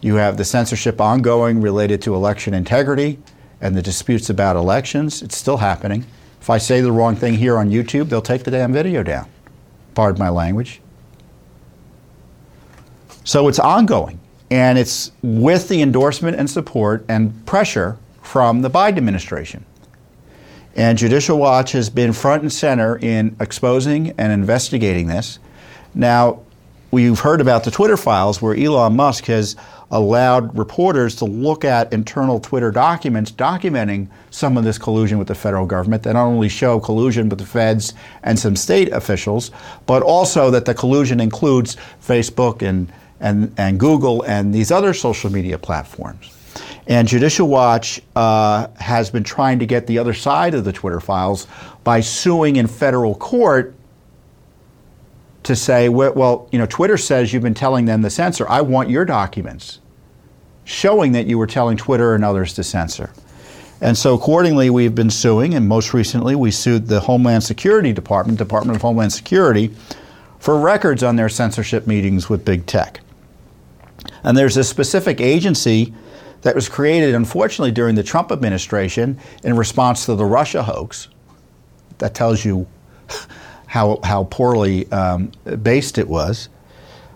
You 0.00 0.14
have 0.14 0.36
the 0.36 0.44
censorship 0.44 1.00
ongoing 1.00 1.60
related 1.60 2.00
to 2.02 2.14
election 2.14 2.54
integrity 2.54 3.18
and 3.60 3.76
the 3.76 3.82
disputes 3.82 4.30
about 4.30 4.56
elections. 4.56 5.22
It's 5.22 5.36
still 5.36 5.58
happening. 5.58 6.06
If 6.40 6.48
I 6.48 6.56
say 6.56 6.80
the 6.80 6.92
wrong 6.92 7.16
thing 7.16 7.34
here 7.34 7.58
on 7.58 7.70
YouTube, 7.70 8.08
they'll 8.08 8.22
take 8.22 8.44
the 8.44 8.50
damn 8.50 8.72
video 8.72 9.02
down. 9.02 9.28
Pardon 9.94 10.18
my 10.18 10.30
language. 10.30 10.80
So 13.24 13.48
it's 13.48 13.58
ongoing. 13.58 14.19
And 14.50 14.78
it's 14.78 15.12
with 15.22 15.68
the 15.68 15.80
endorsement 15.80 16.36
and 16.36 16.50
support 16.50 17.04
and 17.08 17.46
pressure 17.46 17.98
from 18.22 18.62
the 18.62 18.70
Biden 18.70 18.96
administration. 18.96 19.64
And 20.76 20.98
Judicial 20.98 21.38
Watch 21.38 21.72
has 21.72 21.90
been 21.90 22.12
front 22.12 22.42
and 22.42 22.52
center 22.52 22.98
in 22.98 23.36
exposing 23.40 24.10
and 24.18 24.32
investigating 24.32 25.08
this. 25.08 25.38
Now, 25.94 26.40
we've 26.90 27.18
heard 27.18 27.40
about 27.40 27.64
the 27.64 27.70
Twitter 27.70 27.96
files 27.96 28.40
where 28.40 28.56
Elon 28.56 28.96
Musk 28.96 29.24
has 29.26 29.56
allowed 29.90 30.56
reporters 30.56 31.16
to 31.16 31.24
look 31.24 31.64
at 31.64 31.92
internal 31.92 32.38
Twitter 32.38 32.70
documents 32.70 33.32
documenting 33.32 34.08
some 34.30 34.56
of 34.56 34.62
this 34.62 34.78
collusion 34.78 35.18
with 35.18 35.26
the 35.26 35.34
federal 35.34 35.66
government 35.66 36.04
that 36.04 36.12
not 36.12 36.26
only 36.26 36.48
show 36.48 36.78
collusion 36.78 37.28
with 37.28 37.40
the 37.40 37.46
feds 37.46 37.94
and 38.22 38.38
some 38.38 38.54
state 38.54 38.92
officials, 38.92 39.50
but 39.86 40.02
also 40.02 40.50
that 40.50 40.64
the 40.64 40.74
collusion 40.74 41.18
includes 41.18 41.76
Facebook 42.00 42.62
and, 42.62 42.92
and, 43.20 43.54
and 43.56 43.78
Google 43.78 44.22
and 44.22 44.54
these 44.54 44.70
other 44.70 44.94
social 44.94 45.30
media 45.30 45.58
platforms. 45.58 46.36
And 46.86 47.06
Judicial 47.06 47.46
Watch 47.46 48.00
uh, 48.16 48.66
has 48.78 49.10
been 49.10 49.22
trying 49.22 49.58
to 49.60 49.66
get 49.66 49.86
the 49.86 49.98
other 49.98 50.14
side 50.14 50.54
of 50.54 50.64
the 50.64 50.72
Twitter 50.72 51.00
files 51.00 51.46
by 51.84 52.00
suing 52.00 52.56
in 52.56 52.66
federal 52.66 53.14
court 53.14 53.74
to 55.44 55.56
say, 55.56 55.88
well, 55.88 56.48
you 56.52 56.58
know, 56.58 56.66
Twitter 56.66 56.96
says 56.96 57.32
you've 57.32 57.42
been 57.42 57.54
telling 57.54 57.84
them 57.84 58.02
to 58.02 58.10
censor. 58.10 58.48
I 58.48 58.60
want 58.60 58.90
your 58.90 59.04
documents 59.04 59.78
showing 60.64 61.12
that 61.12 61.26
you 61.26 61.38
were 61.38 61.46
telling 61.46 61.76
Twitter 61.76 62.14
and 62.14 62.24
others 62.24 62.54
to 62.54 62.64
censor. 62.64 63.10
And 63.80 63.96
so 63.96 64.14
accordingly, 64.14 64.68
we've 64.68 64.94
been 64.94 65.10
suing, 65.10 65.54
and 65.54 65.66
most 65.66 65.94
recently 65.94 66.34
we 66.36 66.50
sued 66.50 66.86
the 66.86 67.00
Homeland 67.00 67.42
Security 67.42 67.92
Department, 67.92 68.38
Department 68.38 68.76
of 68.76 68.82
Homeland 68.82 69.12
Security, 69.12 69.74
for 70.38 70.58
records 70.58 71.02
on 71.02 71.16
their 71.16 71.28
censorship 71.28 71.86
meetings 71.86 72.28
with 72.28 72.44
big 72.44 72.66
tech. 72.66 73.00
And 74.24 74.36
there's 74.36 74.56
a 74.56 74.64
specific 74.64 75.20
agency 75.20 75.94
that 76.42 76.54
was 76.54 76.68
created, 76.68 77.14
unfortunately, 77.14 77.72
during 77.72 77.94
the 77.94 78.02
Trump 78.02 78.32
administration 78.32 79.18
in 79.44 79.56
response 79.56 80.06
to 80.06 80.14
the 80.14 80.24
Russia 80.24 80.62
hoax. 80.62 81.08
That 81.98 82.14
tells 82.14 82.44
you 82.44 82.66
how, 83.66 84.00
how 84.04 84.24
poorly 84.24 84.90
um, 84.92 85.32
based 85.62 85.98
it 85.98 86.08
was, 86.08 86.48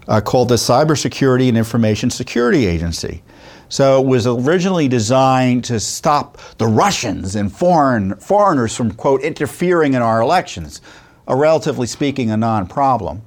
uh, 0.09 0.21
called 0.21 0.49
the 0.49 0.57
Cybersecurity 0.57 1.49
and 1.49 1.57
Information 1.57 2.11
Security 2.11 2.67
Agency. 2.67 3.23
So 3.69 4.01
it 4.01 4.07
was 4.07 4.27
originally 4.27 4.89
designed 4.89 5.65
to 5.65 5.81
stop 5.81 6.39
the 6.59 6.67
Russians 6.67 7.35
and 7.35 7.53
foreign 7.53 8.15
foreigners 8.17 8.77
from 8.77 8.93
quote 8.93 9.23
interfering 9.23 9.95
in 9.95 10.03
our 10.03 10.21
elections. 10.21 10.81
A 11.27 11.35
relatively 11.35 11.87
speaking 11.87 12.31
a 12.31 12.37
non-problem, 12.37 13.23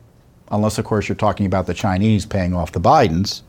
unless 0.52 0.78
of 0.78 0.86
course 0.86 1.10
you're 1.10 1.16
talking 1.16 1.48
about 1.48 1.66
the 1.66 1.74
Chinese 1.74 2.26
paying 2.28 2.54
off 2.54 2.72
the 2.72 2.80
Bidens. 2.80 3.42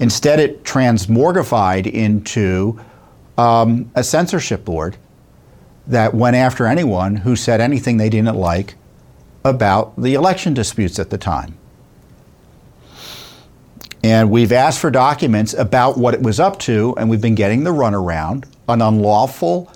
Instead, 0.00 0.40
it 0.40 0.64
transmorgified 0.64 1.86
into 1.86 2.80
um, 3.38 3.90
a 3.94 4.02
censorship 4.02 4.64
board 4.64 4.96
that 5.86 6.14
went 6.14 6.36
after 6.36 6.66
anyone 6.66 7.16
who 7.16 7.36
said 7.36 7.60
anything 7.60 7.96
they 7.96 8.08
didn't 8.08 8.36
like 8.36 8.74
about 9.44 10.00
the 10.00 10.14
election 10.14 10.54
disputes 10.54 10.98
at 10.98 11.10
the 11.10 11.18
time. 11.18 11.58
And 14.04 14.30
we've 14.30 14.52
asked 14.52 14.80
for 14.80 14.90
documents 14.90 15.54
about 15.54 15.96
what 15.96 16.14
it 16.14 16.22
was 16.22 16.40
up 16.40 16.58
to, 16.60 16.94
and 16.96 17.08
we've 17.08 17.20
been 17.20 17.36
getting 17.36 17.62
the 17.62 17.70
runaround, 17.70 18.46
an 18.68 18.82
unlawful, 18.82 19.72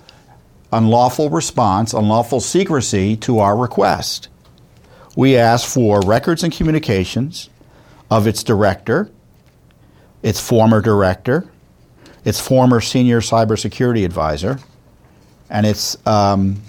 unlawful 0.71 1.29
response, 1.29 1.93
unlawful 1.93 2.41
secrecy 2.41 3.15
to 3.17 3.39
our 3.39 3.55
request. 3.55 4.27
We 5.15 5.37
asked 5.37 5.73
for 5.73 6.01
records 6.01 6.43
and 6.43 6.53
communications 6.53 7.49
of 8.11 8.27
its 8.27 8.43
director, 8.43 9.09
its 10.27 10.41
former 10.41 10.81
director, 10.81 11.45
its 12.25 12.37
former 12.37 12.81
senior 12.81 13.21
cybersecurity 13.21 14.03
advisor, 14.03 14.59
and 15.49 15.65
its, 15.65 15.95
um, 16.05 16.61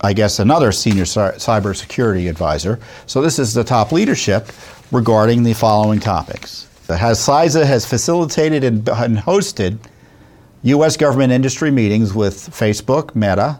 I 0.00 0.12
guess, 0.12 0.38
another 0.38 0.70
senior 0.70 1.02
cybersecurity 1.02 2.30
advisor. 2.30 2.78
So 3.06 3.20
this 3.20 3.40
is 3.40 3.54
the 3.54 3.64
top 3.64 3.90
leadership 3.90 4.50
regarding 4.92 5.42
the 5.42 5.52
following 5.54 5.98
topics. 5.98 6.68
Has 6.86 7.18
CISA 7.18 7.64
has 7.64 7.84
facilitated 7.86 8.62
and 8.62 8.84
hosted 8.84 9.78
U.S. 10.62 10.96
government 10.96 11.32
industry 11.32 11.72
meetings 11.72 12.14
with 12.14 12.36
Facebook, 12.50 13.16
Meta, 13.16 13.58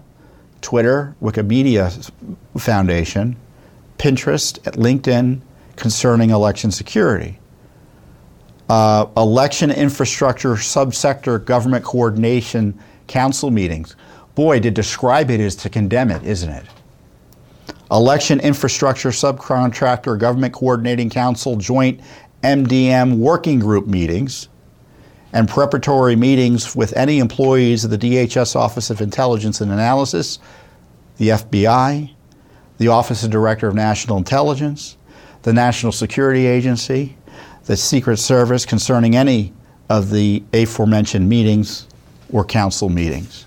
Twitter, 0.60 1.16
Wikimedia 1.20 2.12
Foundation, 2.56 3.34
Pinterest, 3.98 4.60
LinkedIn 4.76 5.40
concerning 5.74 6.30
election 6.30 6.70
security. 6.70 7.40
Uh, 8.68 9.06
election 9.16 9.70
infrastructure 9.70 10.54
subsector 10.54 11.44
government 11.44 11.84
coordination 11.84 12.78
council 13.06 13.50
meetings. 13.50 13.94
Boy, 14.34 14.58
to 14.60 14.70
describe 14.70 15.30
it 15.30 15.38
is 15.38 15.54
to 15.56 15.68
condemn 15.68 16.10
it, 16.10 16.22
isn't 16.24 16.50
it? 16.50 16.64
Election 17.90 18.40
Infrastructure 18.40 19.10
Subcontractor 19.10 20.18
Government 20.18 20.54
Coordinating 20.54 21.10
Council 21.10 21.56
Joint 21.56 22.00
MDM 22.42 23.18
Working 23.18 23.60
Group 23.60 23.86
meetings 23.86 24.48
and 25.32 25.48
preparatory 25.48 26.16
meetings 26.16 26.74
with 26.74 26.96
any 26.96 27.18
employees 27.18 27.84
of 27.84 27.90
the 27.90 27.98
DHS 27.98 28.56
Office 28.56 28.88
of 28.90 29.00
Intelligence 29.00 29.60
and 29.60 29.70
Analysis, 29.70 30.38
the 31.18 31.28
FBI, 31.28 32.10
the 32.78 32.88
Office 32.88 33.22
of 33.22 33.30
Director 33.30 33.68
of 33.68 33.74
National 33.74 34.16
Intelligence, 34.16 34.96
the 35.42 35.52
National 35.52 35.92
Security 35.92 36.46
Agency, 36.46 37.16
the 37.66 37.76
Secret 37.76 38.18
Service 38.18 38.66
concerning 38.66 39.16
any 39.16 39.52
of 39.88 40.10
the 40.10 40.42
aforementioned 40.52 41.28
meetings 41.28 41.86
or 42.32 42.44
council 42.44 42.88
meetings. 42.88 43.46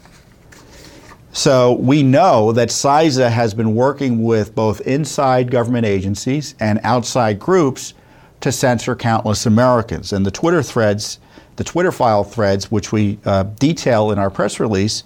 So 1.32 1.74
we 1.74 2.02
know 2.02 2.52
that 2.54 2.70
CISA 2.70 3.30
has 3.30 3.54
been 3.54 3.76
working 3.76 4.24
with 4.24 4.56
both 4.56 4.82
inside 4.82 5.52
government 5.52 5.86
agencies 5.86 6.56
and 6.60 6.80
outside 6.84 7.38
groups 7.38 7.94
to 8.42 8.52
censor 8.52 8.96
countless 8.96 9.46
Americans. 9.46 10.14
And 10.14 10.26
the 10.26 10.32
Twitter 10.32 10.64
threads, 10.64 11.20
the 11.58 11.64
Twitter 11.64 11.92
file 11.92 12.24
threads, 12.24 12.72
which 12.72 12.92
we 12.92 13.20
uh, 13.26 13.44
detail 13.44 14.12
in 14.12 14.18
our 14.18 14.32
press 14.32 14.60
release, 14.60 15.04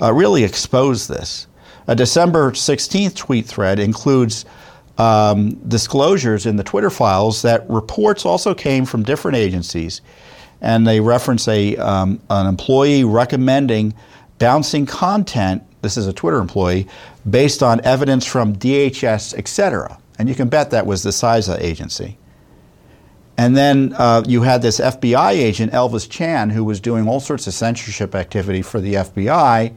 uh, 0.00 0.12
really 0.12 0.44
expose 0.44 1.08
this. 1.08 1.48
A 1.86 1.96
December 1.96 2.52
16th 2.52 3.16
tweet 3.16 3.46
thread 3.46 3.78
includes 3.78 4.44
um, 4.98 5.50
disclosures 5.68 6.46
in 6.46 6.56
the 6.56 6.64
Twitter 6.64 6.90
files 6.90 7.42
that 7.42 7.68
reports 7.68 8.24
also 8.24 8.54
came 8.54 8.84
from 8.84 9.02
different 9.02 9.36
agencies, 9.36 10.00
and 10.60 10.86
they 10.86 11.00
reference 11.00 11.48
a 11.48 11.76
um, 11.76 12.20
an 12.30 12.46
employee 12.46 13.04
recommending 13.04 13.94
bouncing 14.38 14.86
content, 14.86 15.62
this 15.82 15.96
is 15.96 16.06
a 16.06 16.12
Twitter 16.12 16.38
employee, 16.38 16.86
based 17.28 17.62
on 17.62 17.80
evidence 17.84 18.24
from 18.24 18.56
DHS, 18.56 19.34
etc. 19.34 19.98
And 20.18 20.28
you 20.28 20.34
can 20.34 20.48
bet 20.48 20.70
that 20.70 20.86
was 20.86 21.02
the 21.02 21.10
CISA 21.10 21.60
agency. 21.60 22.18
And 23.36 23.56
then 23.56 23.94
uh, 23.98 24.22
you 24.26 24.42
had 24.42 24.62
this 24.62 24.78
FBI 24.78 25.32
agent, 25.32 25.72
Elvis 25.72 26.08
Chan, 26.08 26.50
who 26.50 26.62
was 26.62 26.80
doing 26.80 27.08
all 27.08 27.20
sorts 27.20 27.46
of 27.46 27.54
censorship 27.54 28.14
activity 28.14 28.62
for 28.62 28.80
the 28.80 28.94
FBI 28.94 29.72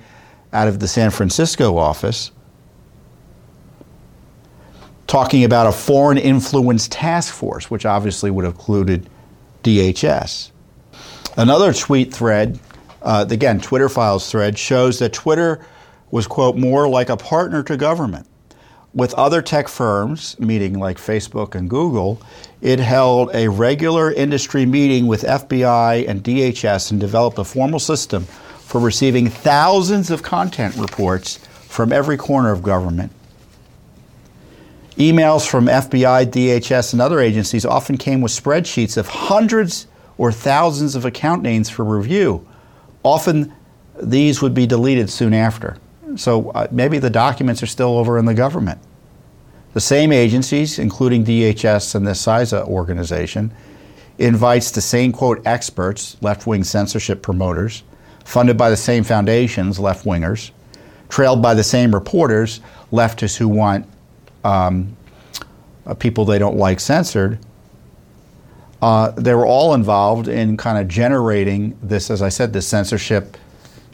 out 0.53 0.67
of 0.67 0.80
the 0.80 0.88
San 0.88 1.10
Francisco 1.10 1.77
office, 1.77 2.32
talking 5.07 5.43
about 5.43 5.67
a 5.67 5.71
foreign 5.71 6.17
influence 6.17 6.87
task 6.87 7.33
force, 7.33 7.71
which 7.71 7.85
obviously 7.85 8.29
would 8.29 8.45
have 8.45 8.53
included 8.53 9.09
DHS. 9.63 10.51
Another 11.37 11.73
tweet 11.73 12.13
thread 12.13 12.59
uh, 13.01 13.25
again, 13.29 13.59
Twitter 13.59 13.89
files 13.89 14.29
thread 14.29 14.57
shows 14.57 14.99
that 14.99 15.13
Twitter 15.13 15.65
was, 16.11 16.27
quote, 16.27 16.57
more 16.57 16.89
like 16.89 17.09
a 17.09 17.17
partner 17.17 17.63
to 17.63 17.77
government. 17.77 18.27
With 18.93 19.13
other 19.13 19.41
tech 19.41 19.67
firms, 19.67 20.39
meeting 20.39 20.79
like 20.79 20.97
Facebook 20.97 21.53
and 21.55 21.69
Google, 21.69 22.21
it 22.61 22.79
held 22.79 23.33
a 23.33 23.47
regular 23.47 24.11
industry 24.11 24.65
meeting 24.65 25.07
with 25.07 25.21
FBI 25.21 26.07
and 26.07 26.23
DHS 26.23 26.91
and 26.91 26.99
developed 26.99 27.37
a 27.37 27.43
formal 27.43 27.79
system 27.79 28.23
for 28.59 28.81
receiving 28.81 29.27
thousands 29.27 30.09
of 30.09 30.23
content 30.23 30.75
reports 30.75 31.37
from 31.67 31.93
every 31.93 32.17
corner 32.17 32.51
of 32.51 32.63
government. 32.63 33.11
Emails 34.97 35.47
from 35.47 35.67
FBI, 35.67 36.25
DHS, 36.25 36.93
and 36.93 37.01
other 37.01 37.19
agencies 37.19 37.65
often 37.65 37.97
came 37.97 38.19
with 38.19 38.31
spreadsheets 38.31 38.97
of 38.97 39.07
hundreds 39.07 39.86
or 40.17 40.31
thousands 40.31 40.95
of 40.95 41.05
account 41.05 41.43
names 41.43 41.69
for 41.69 41.86
review 41.86 42.47
often 43.03 43.53
these 44.01 44.41
would 44.41 44.55
be 44.55 44.65
deleted 44.65 45.10
soon 45.10 45.33
after. 45.36 45.77
So 46.15 46.49
uh, 46.49 46.67
maybe 46.71 46.97
the 46.97 47.12
documents 47.12 47.62
are 47.62 47.67
still 47.67 47.97
over 47.97 48.17
in 48.17 48.25
the 48.25 48.33
government. 48.33 48.79
The 49.73 49.79
same 49.79 50.12
agencies, 50.12 50.79
including 50.79 51.23
DHS 51.23 51.93
and 51.93 52.07
the 52.07 52.12
CISA 52.12 52.65
organization, 52.65 53.53
invites 54.17 54.71
the 54.71 54.81
same 54.81 55.12
quote 55.12 55.45
experts, 55.45 56.17
left-wing 56.21 56.63
censorship 56.63 57.21
promoters, 57.21 57.83
funded 58.25 58.57
by 58.57 58.71
the 58.71 58.77
same 58.77 59.03
foundations, 59.03 59.79
left-wingers, 59.79 60.49
trailed 61.10 61.41
by 61.41 61.53
the 61.53 61.63
same 61.63 61.93
reporters, 61.93 62.62
leftists 62.91 63.38
who 63.38 63.47
want 63.47 63.86
um, 64.47 64.95
uh, 65.86 65.93
people 65.93 66.25
they 66.25 66.39
don't 66.39 66.57
like 66.57 66.79
censored, 66.79 67.38
uh, 68.81 69.12
they 69.12 69.33
were 69.33 69.45
all 69.45 69.73
involved 69.73 70.27
in 70.27 70.55
kind 70.57 70.77
of 70.77 70.88
generating 70.88 71.77
this, 71.81 72.10
as 72.10 72.21
I 72.21 72.29
said, 72.29 72.53
this 72.53 72.67
censorship 72.67 73.38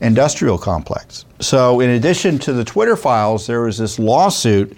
industrial 0.02 0.58
complex. 0.58 1.26
So, 1.39 1.80
in 1.80 1.92
addition 1.92 2.38
to 2.39 2.54
the 2.54 2.66
Twitter 2.66 2.96
files, 2.96 3.48
there 3.48 3.62
was 3.62 3.78
this 3.78 3.98
lawsuit 3.98 4.78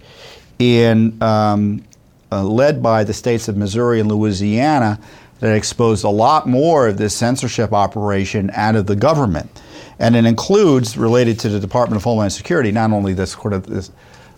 in 0.59 1.21
um, 1.21 1.83
uh, 2.31 2.43
led 2.43 2.81
by 2.81 3.03
the 3.03 3.13
states 3.13 3.47
of 3.47 3.57
Missouri 3.57 3.99
and 3.99 4.09
Louisiana 4.09 4.99
that 5.39 5.55
exposed 5.55 6.03
a 6.03 6.09
lot 6.09 6.47
more 6.47 6.87
of 6.87 6.97
this 6.97 7.15
censorship 7.15 7.73
operation 7.73 8.51
out 8.53 8.75
of 8.75 8.85
the 8.85 8.95
government. 8.95 9.61
And 9.99 10.15
it 10.15 10.25
includes, 10.25 10.97
related 10.97 11.39
to 11.41 11.49
the 11.49 11.59
Department 11.59 11.97
of 11.97 12.03
Homeland 12.03 12.33
Security, 12.33 12.71
not 12.71 12.91
only 12.91 13.13
this 13.13 13.31
sort 13.31 13.53
of 13.53 13.65
this, 13.65 13.91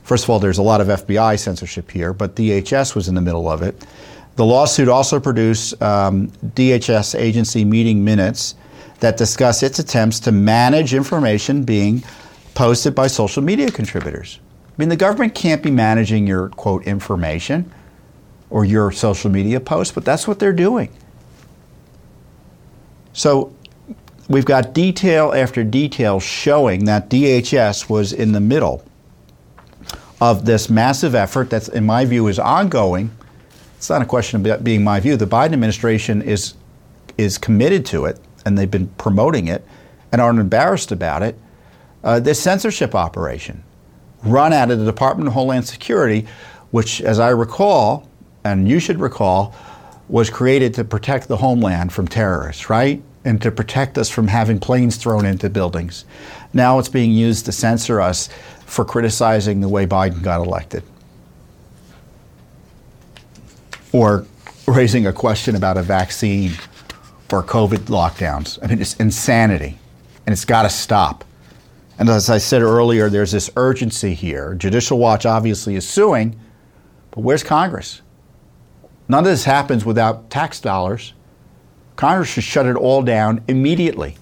first 0.08 0.24
of 0.24 0.30
all, 0.30 0.40
there's 0.40 0.58
a 0.58 0.64
lot 0.64 0.80
of 0.80 0.88
FBI 0.88 1.38
censorship 1.38 1.92
here, 1.92 2.14
but 2.14 2.34
DHS 2.34 2.96
was 2.96 3.10
in 3.10 3.16
the 3.16 3.22
middle 3.22 3.50
of 3.50 3.62
it. 3.62 3.86
The 4.38 4.46
lawsuit 4.46 4.88
also 4.88 5.20
produced 5.20 5.80
um, 5.82 6.30
DHS 6.56 7.20
agency 7.20 7.66
meeting 7.66 8.06
minutes 8.06 8.56
that 9.02 9.18
discuss 9.18 9.64
its 9.64 9.80
attempts 9.80 10.22
to 10.22 10.32
manage 10.32 10.94
information 10.94 11.64
being 11.64 12.04
posted 12.56 12.96
by 12.96 13.08
social 13.08 13.44
media 13.44 13.70
contributors. 13.70 14.40
I 14.70 14.74
mean, 14.78 14.90
the 14.90 14.96
government 14.96 15.36
can't 15.36 15.62
be 15.62 15.72
managing 15.72 16.26
your 16.26 16.50
quote 16.50 16.86
information 16.86 17.70
or 18.50 18.64
your 18.64 18.94
social 18.94 19.30
media 19.30 19.60
posts, 19.60 19.94
but 19.94 20.06
that's 20.06 20.26
what 20.26 20.40
they're 20.40 20.54
doing. 20.54 20.90
So 23.12 23.54
we've 24.30 24.46
got 24.46 24.74
detail 24.74 25.34
after 25.34 25.66
detail 25.66 26.22
showing 26.22 26.86
that 26.86 27.10
DHS 27.10 27.90
was 27.90 28.14
in 28.14 28.32
the 28.32 28.40
middle 28.40 28.87
of 30.20 30.46
this 30.46 30.70
massive 30.70 31.16
effort 31.16 31.50
that's, 31.50 31.68
in 31.68 31.86
my 31.86 32.06
view, 32.06 32.28
is 32.28 32.40
ongoing 32.40 33.12
it's 33.78 33.90
not 33.90 34.02
a 34.02 34.06
question 34.06 34.46
of 34.46 34.64
being 34.64 34.84
my 34.84 35.00
view. 35.00 35.16
The 35.16 35.28
Biden 35.28 35.54
administration 35.54 36.22
is 36.22 36.56
is 37.18 37.38
committed 37.38 37.86
to 37.88 38.06
it, 38.06 38.20
and 38.46 38.58
they've 38.58 38.70
been 38.70 38.88
promoting 38.98 39.48
it, 39.48 39.66
and 40.12 40.22
aren't 40.22 40.40
embarrassed 40.40 40.92
about 40.92 41.24
it. 41.24 41.38
Uh, 42.04 42.20
this 42.20 42.40
censorship 42.40 42.94
operation, 42.94 43.64
run 44.24 44.54
out 44.54 44.70
of 44.70 44.80
the 44.80 44.86
Department 44.86 45.28
of 45.28 45.34
Homeland 45.34 45.68
Security, 45.68 46.28
which, 46.72 47.02
as 47.02 47.20
I 47.20 47.30
recall, 47.30 48.08
and 48.44 48.68
you 48.68 48.80
should 48.80 49.00
recall, 49.00 49.56
was 50.10 50.30
created 50.30 50.74
to 50.76 50.84
protect 50.84 51.28
the 51.28 51.38
homeland 51.38 51.92
from 51.92 52.08
terrorists, 52.08 52.70
right? 52.70 53.02
And 53.26 53.42
to 53.42 53.52
protect 53.52 53.98
us 53.98 54.10
from 54.10 54.28
having 54.28 54.60
planes 54.60 54.96
thrown 54.96 55.26
into 55.26 55.50
buildings. 55.50 56.06
Now 56.54 56.80
it's 56.80 56.88
being 56.88 57.12
used 57.12 57.46
to 57.46 57.52
censor 57.52 58.00
us 58.00 58.30
for 58.68 58.86
criticizing 58.86 59.62
the 59.62 59.70
way 59.70 59.88
Biden 59.88 60.22
got 60.22 60.46
elected. 60.46 60.84
Or 63.92 64.28
raising 64.68 65.08
a 65.08 65.14
question 65.14 65.56
about 65.56 65.78
a 65.78 65.82
vaccine 65.82 66.52
for 67.30 67.42
COVID 67.42 67.86
lockdowns. 67.86 68.60
I 68.62 68.68
mean, 68.68 68.80
it's 68.80 68.96
insanity, 68.98 69.80
and 70.26 70.34
it's 70.34 70.46
got 70.46 70.64
to 70.64 70.70
stop. 70.70 71.24
And 71.98 72.10
as 72.10 72.30
I 72.30 72.38
said 72.38 72.62
earlier, 72.62 73.10
there's 73.10 73.32
this 73.32 73.50
urgency 73.56 74.14
here. 74.14 74.54
Judicial 74.54 75.00
Watch 75.00 75.26
obviously 75.26 75.76
is 75.76 75.88
suing, 75.88 76.40
but 77.12 77.22
where's 77.22 77.44
Congress? 77.44 78.02
None 79.08 79.20
of 79.20 79.26
this 79.26 79.46
happens 79.46 79.86
without 79.86 80.30
tax 80.30 80.60
dollars. 80.60 81.14
Congress 81.96 82.30
should 82.30 82.44
shut 82.44 82.68
it 82.68 82.76
all 82.76 83.02
down 83.02 83.42
immediately 83.48 84.18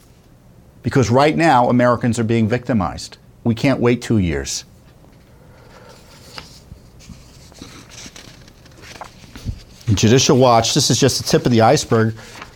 because 0.83 1.09
right 1.09 1.35
now 1.35 1.67
Americans 1.67 2.19
are 2.19 2.23
being 2.23 2.47
victimized. 2.47 3.17
We 3.45 3.53
can't 3.53 3.79
wait 3.79 4.01
two 4.01 4.17
years. 4.17 4.65
Judicial 9.93 10.37
Watch, 10.37 10.73
this 10.73 10.89
is 10.89 10.99
just 10.99 11.19
the 11.19 11.23
tip 11.23 11.45
of 11.45 11.51
the 11.51 11.61
iceberg. 11.61 12.15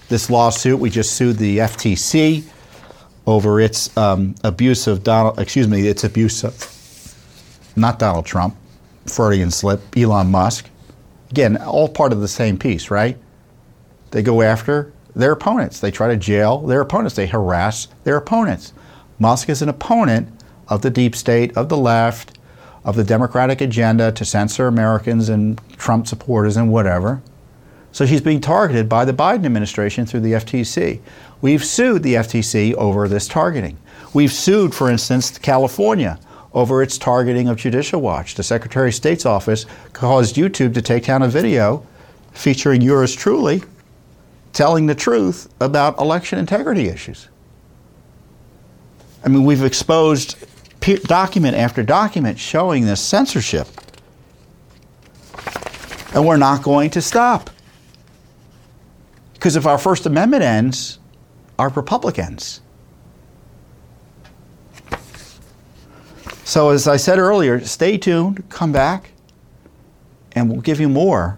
This 0.09 0.31
lawsuit, 0.31 0.79
we 0.79 0.89
just 0.89 1.13
sued 1.13 1.37
the 1.37 1.59
FTC 1.59 2.43
over 3.27 3.61
its 3.61 3.95
um, 3.95 4.33
abuse 4.43 4.87
of 4.87 5.03
Donald, 5.03 5.37
excuse 5.39 5.67
me, 5.67 5.87
its 5.87 6.03
abuse 6.03 6.43
of, 6.43 6.57
not 7.75 7.99
Donald 7.99 8.25
Trump, 8.25 8.55
Freudian 9.05 9.51
slip, 9.51 9.81
Elon 9.95 10.31
Musk. 10.31 10.67
Again, 11.29 11.57
all 11.57 11.87
part 11.87 12.11
of 12.11 12.21
the 12.21 12.27
same 12.27 12.57
piece, 12.57 12.89
right? 12.89 13.15
They 14.09 14.23
go 14.23 14.41
after 14.41 14.91
their 15.15 15.33
opponents. 15.33 15.79
They 15.79 15.91
try 15.91 16.07
to 16.07 16.17
jail 16.17 16.61
their 16.61 16.81
opponents. 16.81 17.15
They 17.15 17.27
harass 17.27 17.89
their 18.05 18.17
opponents. 18.17 18.73
Musk 19.19 19.49
is 19.49 19.61
an 19.61 19.69
opponent 19.69 20.38
of 20.69 20.81
the 20.81 20.89
deep 20.89 21.15
state, 21.15 21.55
of 21.57 21.69
the 21.69 21.77
left, 21.77 22.37
of 22.83 22.95
the 22.95 23.03
Democratic 23.03 23.61
agenda 23.61 24.11
to 24.11 24.23
censor 24.23 24.67
Americans 24.67 25.29
and 25.29 25.59
Trump 25.77 26.07
supporters 26.07 26.55
and 26.55 26.71
whatever. 26.71 27.21
So 27.91 28.05
she's 28.05 28.21
being 28.21 28.39
targeted 28.39 28.87
by 28.87 29.05
the 29.05 29.13
Biden 29.13 29.45
administration 29.45 30.05
through 30.05 30.21
the 30.21 30.33
FTC. 30.33 30.99
We've 31.41 31.63
sued 31.65 32.03
the 32.03 32.15
FTC 32.15 32.73
over 32.75 33.07
this 33.07 33.27
targeting. 33.27 33.77
We've 34.13 34.31
sued, 34.31 34.73
for 34.73 34.89
instance, 34.89 35.37
California 35.37 36.19
over 36.53 36.81
its 36.81 36.97
targeting 36.97 37.47
of 37.47 37.57
Judicial 37.57 38.01
Watch. 38.01 38.35
The 38.35 38.43
Secretary 38.43 38.89
of 38.89 38.95
State's 38.95 39.25
office 39.25 39.65
caused 39.93 40.35
YouTube 40.35 40.73
to 40.75 40.81
take 40.81 41.05
down 41.05 41.21
a 41.21 41.27
video 41.27 41.85
featuring 42.31 42.81
yours 42.81 43.15
truly 43.15 43.63
telling 44.53 44.87
the 44.87 44.95
truth 44.95 45.47
about 45.61 45.97
election 45.99 46.39
integrity 46.39 46.87
issues. 46.87 47.27
I 49.23 49.27
mean, 49.27 49.43
we've 49.43 49.63
exposed 49.63 50.37
document 50.81 51.55
after 51.55 51.83
document 51.83 52.39
showing 52.39 52.85
this 52.85 53.01
censorship. 53.01 53.67
And 56.13 56.25
we're 56.25 56.37
not 56.37 56.63
going 56.63 56.89
to 56.91 57.01
stop. 57.01 57.49
Because 59.33 59.55
if 59.55 59.65
our 59.65 59.77
First 59.77 60.05
Amendment 60.05 60.43
ends, 60.43 60.99
our 61.57 61.69
Republic 61.69 62.19
ends. 62.19 62.61
So, 66.43 66.69
as 66.69 66.87
I 66.87 66.97
said 66.97 67.19
earlier, 67.19 67.59
stay 67.63 67.97
tuned, 67.97 68.49
come 68.49 68.71
back, 68.71 69.11
and 70.31 70.49
we'll 70.49 70.61
give 70.61 70.79
you 70.79 70.89
more 70.89 71.37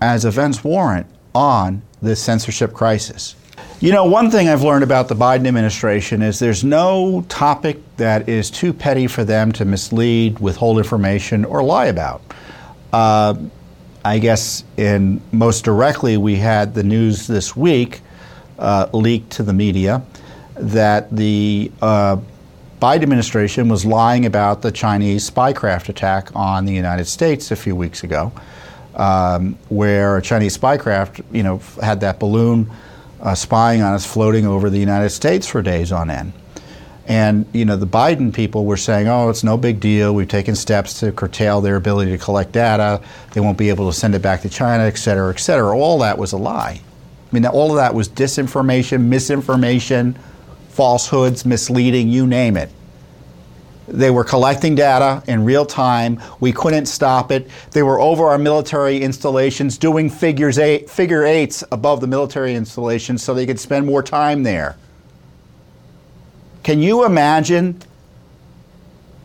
as 0.00 0.24
events 0.24 0.64
warrant 0.64 1.06
on 1.34 1.82
this 2.00 2.22
censorship 2.22 2.72
crisis. 2.72 3.34
You 3.78 3.92
know, 3.92 4.06
one 4.06 4.30
thing 4.30 4.48
I've 4.48 4.62
learned 4.62 4.84
about 4.84 5.08
the 5.08 5.14
Biden 5.14 5.46
administration 5.46 6.22
is 6.22 6.38
there's 6.38 6.64
no 6.64 7.26
topic 7.28 7.78
that 7.98 8.26
is 8.26 8.50
too 8.50 8.72
petty 8.72 9.06
for 9.06 9.22
them 9.22 9.52
to 9.52 9.66
mislead, 9.66 10.38
withhold 10.38 10.78
information, 10.78 11.44
or 11.44 11.62
lie 11.62 11.84
about. 11.84 12.22
Uh, 12.90 13.34
I 14.02 14.18
guess 14.18 14.64
in 14.78 15.20
most 15.30 15.62
directly, 15.62 16.16
we 16.16 16.36
had 16.36 16.72
the 16.72 16.82
news 16.82 17.26
this 17.26 17.54
week 17.54 18.00
uh, 18.58 18.88
leaked 18.94 19.32
to 19.32 19.42
the 19.42 19.52
media 19.52 20.02
that 20.54 21.14
the 21.14 21.70
uh, 21.82 22.16
Biden 22.80 23.02
administration 23.02 23.68
was 23.68 23.84
lying 23.84 24.24
about 24.24 24.62
the 24.62 24.72
Chinese 24.72 25.30
spycraft 25.30 25.90
attack 25.90 26.34
on 26.34 26.64
the 26.64 26.72
United 26.72 27.04
States 27.04 27.50
a 27.50 27.56
few 27.56 27.76
weeks 27.76 28.02
ago, 28.02 28.32
um, 28.94 29.58
where 29.68 30.16
a 30.16 30.22
Chinese 30.22 30.56
spycraft, 30.56 31.22
you 31.30 31.42
know, 31.42 31.58
had 31.82 32.00
that 32.00 32.18
balloon 32.18 32.70
uh, 33.20 33.34
spying 33.34 33.82
on 33.82 33.94
us 33.94 34.06
floating 34.06 34.46
over 34.46 34.70
the 34.70 34.78
United 34.78 35.10
States 35.10 35.46
for 35.46 35.62
days 35.62 35.92
on 35.92 36.10
end. 36.10 36.32
And 37.08 37.46
you 37.52 37.64
know 37.64 37.76
the 37.76 37.86
Biden 37.86 38.34
people 38.34 38.64
were 38.64 38.76
saying, 38.76 39.06
"Oh, 39.06 39.28
it's 39.28 39.44
no 39.44 39.56
big 39.56 39.78
deal. 39.78 40.14
We've 40.14 40.26
taken 40.26 40.56
steps 40.56 40.98
to 41.00 41.12
curtail 41.12 41.60
their 41.60 41.76
ability 41.76 42.10
to 42.10 42.18
collect 42.18 42.52
data. 42.52 43.00
They 43.32 43.40
won't 43.40 43.58
be 43.58 43.68
able 43.68 43.88
to 43.90 43.96
send 43.96 44.14
it 44.16 44.22
back 44.22 44.42
to 44.42 44.48
China, 44.48 44.84
et 44.84 44.98
cetera, 44.98 45.32
et 45.32 45.38
cetera." 45.38 45.78
All 45.78 46.00
that 46.00 46.18
was 46.18 46.32
a 46.32 46.36
lie. 46.36 46.80
I 46.80 47.34
mean, 47.34 47.46
all 47.46 47.70
of 47.70 47.76
that 47.76 47.94
was 47.94 48.08
disinformation, 48.08 49.02
misinformation, 49.02 50.16
falsehoods, 50.70 51.46
misleading, 51.46 52.08
you 52.08 52.26
name 52.26 52.56
it. 52.56 52.70
They 53.88 54.10
were 54.10 54.24
collecting 54.24 54.74
data 54.74 55.22
in 55.28 55.44
real 55.44 55.64
time. 55.64 56.20
We 56.40 56.52
couldn't 56.52 56.86
stop 56.86 57.30
it. 57.30 57.48
They 57.70 57.82
were 57.82 58.00
over 58.00 58.26
our 58.26 58.38
military 58.38 59.00
installations 59.00 59.78
doing 59.78 60.10
figures 60.10 60.58
eight, 60.58 60.90
figure 60.90 61.24
eights 61.24 61.62
above 61.70 62.00
the 62.00 62.06
military 62.06 62.54
installations 62.54 63.22
so 63.22 63.32
they 63.32 63.46
could 63.46 63.60
spend 63.60 63.86
more 63.86 64.02
time 64.02 64.42
there. 64.42 64.76
Can 66.64 66.80
you 66.80 67.04
imagine 67.04 67.80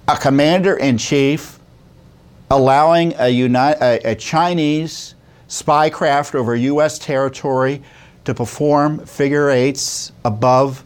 a 0.08 0.16
commander 0.16 0.76
in 0.76 0.98
chief 0.98 1.58
allowing 2.52 3.16
a, 3.18 3.30
uni- 3.30 3.58
a, 3.58 4.00
a 4.12 4.16
Chinese 4.16 5.16
spy 5.48 5.90
craft 5.90 6.36
over 6.36 6.56
U.S. 6.56 7.00
territory 7.00 7.82
to 8.26 8.36
perform 8.36 9.04
figure 9.06 9.50
eights 9.50 10.12
above 10.24 10.86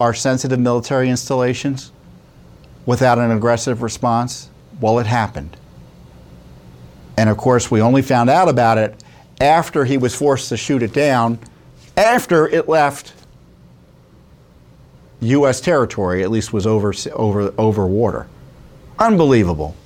our 0.00 0.12
sensitive 0.12 0.58
military 0.58 1.08
installations? 1.08 1.92
Without 2.86 3.18
an 3.18 3.30
aggressive 3.30 3.82
response? 3.82 4.50
Well, 4.80 4.98
it 4.98 5.06
happened. 5.06 5.56
And 7.16 7.28
of 7.28 7.36
course, 7.36 7.70
we 7.70 7.80
only 7.80 8.02
found 8.02 8.30
out 8.30 8.48
about 8.48 8.78
it 8.78 9.02
after 9.40 9.84
he 9.84 9.98
was 9.98 10.14
forced 10.14 10.48
to 10.48 10.56
shoot 10.56 10.82
it 10.82 10.92
down, 10.92 11.38
after 11.96 12.48
it 12.48 12.68
left 12.68 13.12
U.S. 15.20 15.60
territory, 15.60 16.22
at 16.22 16.30
least 16.30 16.52
was 16.52 16.66
over, 16.66 16.92
over, 17.12 17.54
over 17.58 17.86
water. 17.86 18.26
Unbelievable. 18.98 19.76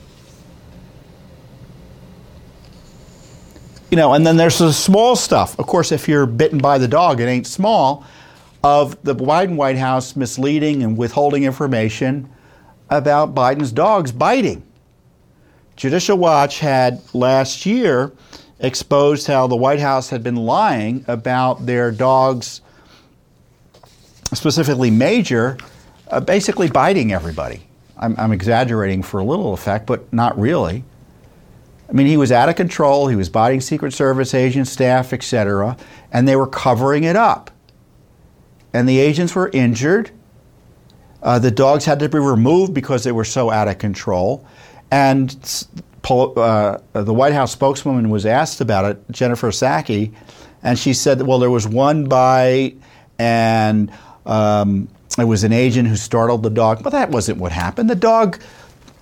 You 3.91 3.97
know, 3.97 4.15
and 4.15 4.27
then 4.27 4.37
there's 4.37 4.59
the 4.59 4.73
small 4.73 5.15
stuff. 5.15 5.59
Of 5.59 5.67
course, 5.67 5.93
if 5.93 6.09
you're 6.09 6.27
bitten 6.27 6.59
by 6.59 6.79
the 6.79 6.89
dog, 6.89 7.21
it 7.21 7.27
ain't 7.27 7.47
small. 7.47 8.05
Of 8.65 9.01
the 9.05 9.15
Biden 9.15 9.57
White 9.57 9.77
House 9.77 10.17
misleading 10.17 10.83
and 10.83 10.97
withholding 10.97 11.45
information 11.45 12.29
about 12.91 13.35
Biden's 13.35 13.73
dogs 13.73 14.13
biting. 14.13 14.63
Judicial 15.77 16.17
Watch 16.17 16.61
had 16.61 17.03
last 17.15 17.67
year 17.67 18.13
exposed 18.61 19.27
how 19.27 19.47
the 19.47 19.57
White 19.57 19.81
House 19.81 20.09
had 20.09 20.23
been 20.23 20.37
lying 20.37 21.05
about 21.09 21.67
their 21.67 21.91
dogs, 21.91 22.63
specifically 24.33 24.91
Major, 24.91 25.59
uh, 26.11 26.21
basically 26.21 26.71
biting 26.71 27.13
everybody. 27.13 27.63
I'm, 27.99 28.15
I'm 28.19 28.33
exaggerating 28.33 29.03
for 29.03 29.21
a 29.21 29.25
little 29.25 29.53
effect, 29.53 29.87
but 29.87 30.11
not 30.13 30.39
really. 30.39 30.85
I 31.89 31.93
mean, 31.93 32.07
he 32.07 32.17
was 32.17 32.33
out 32.33 32.49
of 32.49 32.57
control. 32.57 33.09
He 33.09 33.17
was 33.17 33.29
biting 33.29 33.61
Secret 33.61 33.93
Service 33.93 34.35
agents, 34.35 34.71
staff, 34.71 35.13
etc., 35.13 35.77
and 36.13 36.27
they 36.27 36.37
were 36.37 36.47
covering 36.47 37.05
it 37.05 37.17
up. 37.17 37.51
And 38.73 38.89
the 38.89 38.99
agents 38.99 39.35
were 39.35 39.51
injured, 39.53 40.11
uh, 41.27 41.41
the 41.41 41.51
dogs 41.51 41.85
had 41.85 41.99
to 41.99 42.09
be 42.09 42.21
removed 42.21 42.73
because 42.73 43.03
they 43.03 43.11
were 43.11 43.25
so 43.25 43.51
out 43.51 43.67
of 43.67 43.79
control. 43.79 44.47
And 44.93 45.29
uh, 46.09 46.79
the 46.93 47.13
White 47.13 47.33
House 47.33 47.51
spokeswoman 47.51 48.11
was 48.11 48.25
asked 48.25 48.61
about 48.61 48.85
it, 48.85 49.11
Jennifer 49.11 49.51
Psaki, 49.51 50.15
and 50.63 50.79
she 50.79 50.93
said, 50.93 51.21
well, 51.23 51.41
there 51.41 51.51
was 51.51 51.67
one 51.67 52.05
bite 52.05 52.77
and 53.19 53.91
um, 54.25 54.87
it 55.19 55.25
was 55.25 55.43
an 55.43 55.53
agent 55.53 55.89
who 55.89 55.97
startled 55.97 56.45
the 56.45 56.51
dog. 56.51 56.85
But 56.85 56.91
that 56.91 57.11
wasn't 57.11 57.39
what 57.39 57.51
happened. 57.51 57.91
The 57.91 57.97
dog, 57.97 58.41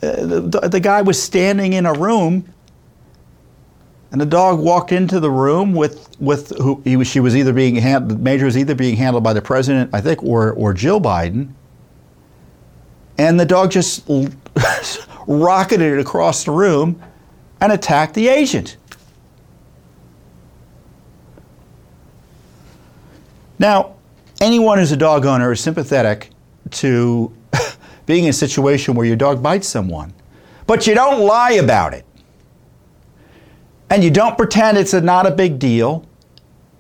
uh, 0.03 0.17
the, 0.25 0.69
the 0.73 0.81
guy 0.81 1.03
was 1.03 1.23
standing 1.23 1.75
in 1.75 1.85
a 1.85 1.93
room 1.93 2.51
and 4.13 4.21
the 4.21 4.27
dog 4.27 4.61
walked 4.61 4.93
into 4.93 5.21
the 5.21 5.31
room 5.31 5.75
with 5.75 6.09
with 6.21 6.57
who 6.57 6.81
he 6.85 6.97
was. 6.97 7.07
She 7.07 7.21
was 7.21 7.37
either 7.37 7.53
being 7.53 7.75
handled. 7.75 8.21
Major 8.23 8.47
was 8.47 8.57
either 8.57 8.75
being 8.75 8.97
handled 8.97 9.25
by 9.25 9.35
the 9.35 9.43
president, 9.43 9.91
I 9.93 10.01
think, 10.01 10.23
or 10.23 10.53
or 10.53 10.73
Jill 10.73 11.03
Biden, 11.03 11.49
and 13.19 13.39
the 13.39 13.45
dog 13.45 13.71
just 13.71 14.09
rocketed 15.27 15.93
it 15.93 16.01
across 16.01 16.45
the 16.45 16.51
room 16.51 17.01
and 17.61 17.73
attacked 17.73 18.15
the 18.15 18.29
agent. 18.29 18.77
Now, 23.59 23.95
anyone 24.41 24.79
who's 24.79 24.93
a 24.93 24.97
dog 24.97 25.27
owner 25.27 25.53
is 25.53 25.61
sympathetic 25.61 26.31
to 26.71 27.33
being 28.07 28.25
in 28.25 28.31
a 28.31 28.35
situation 28.35 28.95
where 28.95 29.07
your 29.07 29.17
dog 29.17 29.43
bites 29.43 29.69
someone, 29.69 30.13
but 30.67 30.87
you 30.87 30.95
don't 30.95 31.21
lie 31.25 31.53
about 31.53 31.95
it. 31.95 32.05
And 33.91 34.03
you 34.03 34.11
don't 34.11 34.37
pretend 34.37 34.77
it's 34.77 34.93
a, 34.93 35.01
not 35.01 35.27
a 35.27 35.31
big 35.31 35.59
deal, 35.59 36.05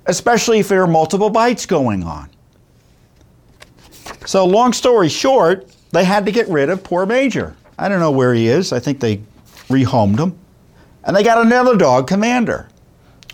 especially 0.07 0.59
if 0.59 0.68
there 0.68 0.82
are 0.82 0.87
multiple 0.87 1.30
bites 1.30 1.64
going 1.64 2.03
on. 2.03 2.28
So, 4.26 4.45
long 4.45 4.72
story 4.72 5.09
short, 5.09 5.74
they 5.95 6.05
had 6.05 6.26
to 6.26 6.32
get 6.32 6.49
rid 6.49 6.68
of 6.68 6.82
poor 6.82 7.07
Major. 7.07 7.57
I 7.78 7.88
don't 7.88 8.01
know 8.01 8.11
where 8.11 8.34
he 8.34 8.49
is. 8.49 8.72
I 8.72 8.80
think 8.80 9.01
they 9.01 9.18
rehomed 9.68 10.18
him. 10.18 10.38
And 11.05 11.14
they 11.14 11.22
got 11.22 11.45
another 11.45 11.76
dog, 11.76 12.09
Commander. 12.09 12.68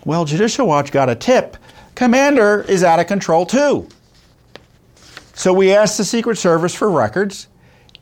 Well, 0.05 0.25
Judicial 0.25 0.67
Watch 0.67 0.91
got 0.91 1.09
a 1.09 1.15
tip. 1.15 1.57
Commander 1.95 2.63
is 2.67 2.83
out 2.83 2.99
of 2.99 3.07
control 3.07 3.45
too. 3.45 3.87
So 5.33 5.53
we 5.53 5.73
asked 5.73 5.97
the 5.97 6.03
Secret 6.03 6.37
Service 6.37 6.75
for 6.75 6.89
records, 6.89 7.47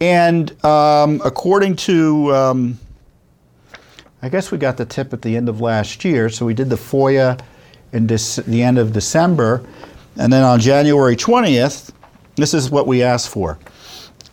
and 0.02 0.64
um, 0.66 1.22
according 1.24 1.76
to, 1.78 2.34
um, 2.34 2.80
I 4.22 4.30
guess 4.30 4.52
we 4.52 4.58
got 4.58 4.78
the 4.78 4.86
tip 4.86 5.14
at 5.14 5.22
the 5.22 5.38
end 5.38 5.48
of 5.48 5.62
last 5.62 6.04
year, 6.04 6.30
so 6.30 6.46
we 6.46 6.54
did 6.54 6.70
the 6.70 6.76
FOIA 6.76 7.40
in 7.94 8.08
the 8.08 8.64
end 8.64 8.78
of 8.78 8.94
December, 8.94 9.64
and 10.18 10.34
then 10.34 10.44
on 10.44 10.60
January 10.60 11.16
20th, 11.16 11.92
this 12.36 12.54
is 12.54 12.70
what 12.70 12.88
we 12.88 13.04
asked 13.04 13.30
for. 13.30 13.58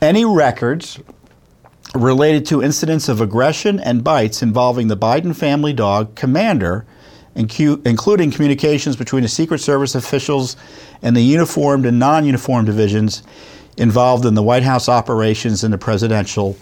Any 0.00 0.24
records 0.24 0.98
related 1.94 2.44
to 2.46 2.62
incidents 2.62 3.08
of 3.08 3.20
aggression 3.20 3.80
and 3.80 4.04
bites 4.04 4.42
involving 4.42 4.88
the 4.88 4.96
Biden 4.96 5.34
family 5.34 5.72
dog, 5.72 6.14
Commander, 6.14 6.84
including 7.34 8.30
communications 8.30 8.96
between 8.96 9.22
the 9.22 9.28
Secret 9.28 9.60
Service 9.60 9.94
officials 9.94 10.56
and 11.02 11.16
the 11.16 11.22
uniformed 11.22 11.86
and 11.86 11.98
non 11.98 12.24
uniformed 12.24 12.66
divisions 12.66 13.22
involved 13.76 14.24
in 14.24 14.34
the 14.34 14.42
White 14.42 14.62
House 14.62 14.88
operations 14.88 15.62
and 15.64 15.72
the 15.72 15.78
Presidential 15.78 16.56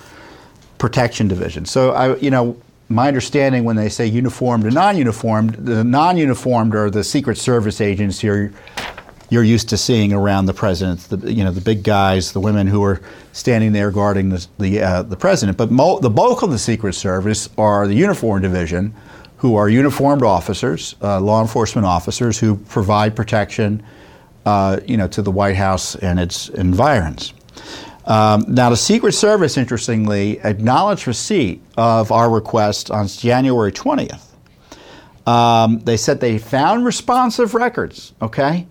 Protection 0.78 1.28
Division. 1.28 1.64
So, 1.64 1.92
I, 1.92 2.16
you 2.16 2.30
know, 2.30 2.56
my 2.88 3.08
understanding 3.08 3.64
when 3.64 3.76
they 3.76 3.88
say 3.88 4.06
uniformed 4.06 4.64
and 4.64 4.74
non 4.74 4.96
uniformed, 4.96 5.54
the 5.54 5.84
non 5.84 6.16
uniformed 6.16 6.74
are 6.74 6.90
the 6.90 7.04
Secret 7.04 7.38
Service 7.38 7.80
agents 7.80 8.22
you're, 8.22 8.52
you're 9.30 9.44
used 9.44 9.68
to 9.70 9.76
seeing 9.76 10.12
around 10.12 10.46
the 10.46 10.54
president, 10.54 11.00
the, 11.00 11.32
you 11.32 11.44
know, 11.44 11.50
the 11.50 11.60
big 11.60 11.82
guys, 11.82 12.32
the 12.32 12.40
women 12.40 12.66
who 12.66 12.82
are 12.84 13.00
standing 13.32 13.72
there 13.72 13.90
guarding 13.90 14.28
the, 14.28 14.46
the, 14.58 14.80
uh, 14.80 15.02
the 15.02 15.16
president. 15.16 15.56
But 15.56 15.70
mo- 15.70 15.98
the 15.98 16.10
bulk 16.10 16.42
of 16.42 16.50
the 16.50 16.58
Secret 16.58 16.94
Service 16.94 17.48
are 17.56 17.86
the 17.86 17.94
uniformed 17.94 18.42
division 18.42 18.94
who 19.38 19.56
are 19.56 19.68
uniformed 19.68 20.22
officers, 20.22 20.94
uh, 21.02 21.20
law 21.20 21.42
enforcement 21.42 21.86
officers 21.86 22.38
who 22.38 22.56
provide 22.56 23.14
protection, 23.14 23.82
uh, 24.46 24.80
you 24.86 24.96
know, 24.96 25.08
to 25.08 25.22
the 25.22 25.30
White 25.30 25.56
House 25.56 25.96
and 25.96 26.18
its 26.18 26.48
environs. 26.50 27.34
Um, 28.06 28.44
now, 28.48 28.70
the 28.70 28.76
Secret 28.76 29.12
Service, 29.12 29.56
interestingly, 29.56 30.38
acknowledged 30.40 31.06
receipt 31.06 31.62
of 31.76 32.12
our 32.12 32.30
request 32.30 32.90
on 32.90 33.08
January 33.08 33.72
20th. 33.72 34.20
Um, 35.26 35.80
they 35.80 35.96
said 35.96 36.20
they 36.20 36.38
found 36.38 36.84
responsive 36.84 37.54
records, 37.54 38.12
okay? 38.20 38.66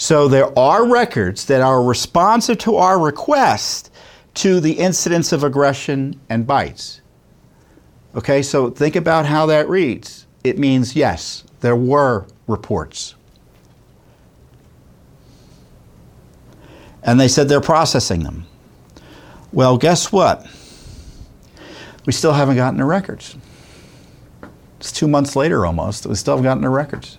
So 0.00 0.28
there 0.28 0.56
are 0.56 0.86
records 0.86 1.46
that 1.46 1.60
are 1.60 1.82
responsive 1.82 2.56
to 2.58 2.76
our 2.76 3.00
request 3.00 3.90
to 4.34 4.60
the 4.60 4.74
incidents 4.74 5.32
of 5.32 5.42
aggression 5.42 6.20
and 6.28 6.46
bites. 6.46 7.00
Okay, 8.14 8.40
so 8.42 8.70
think 8.70 8.94
about 8.94 9.26
how 9.26 9.46
that 9.46 9.68
reads. 9.68 10.28
It 10.44 10.56
means, 10.56 10.94
yes, 10.94 11.42
there 11.62 11.74
were 11.74 12.28
reports. 12.46 13.16
And 17.02 17.18
they 17.18 17.26
said 17.26 17.48
they're 17.48 17.60
processing 17.60 18.22
them. 18.22 18.46
Well, 19.52 19.76
guess 19.76 20.12
what? 20.12 20.46
We 22.06 22.12
still 22.12 22.34
haven't 22.34 22.54
gotten 22.54 22.78
the 22.78 22.84
records. 22.84 23.36
It's 24.78 24.92
two 24.92 25.08
months 25.08 25.34
later 25.34 25.66
almost. 25.66 26.06
We 26.06 26.14
still 26.14 26.34
haven't 26.34 26.44
gotten 26.44 26.62
the 26.62 26.68
records. 26.68 27.18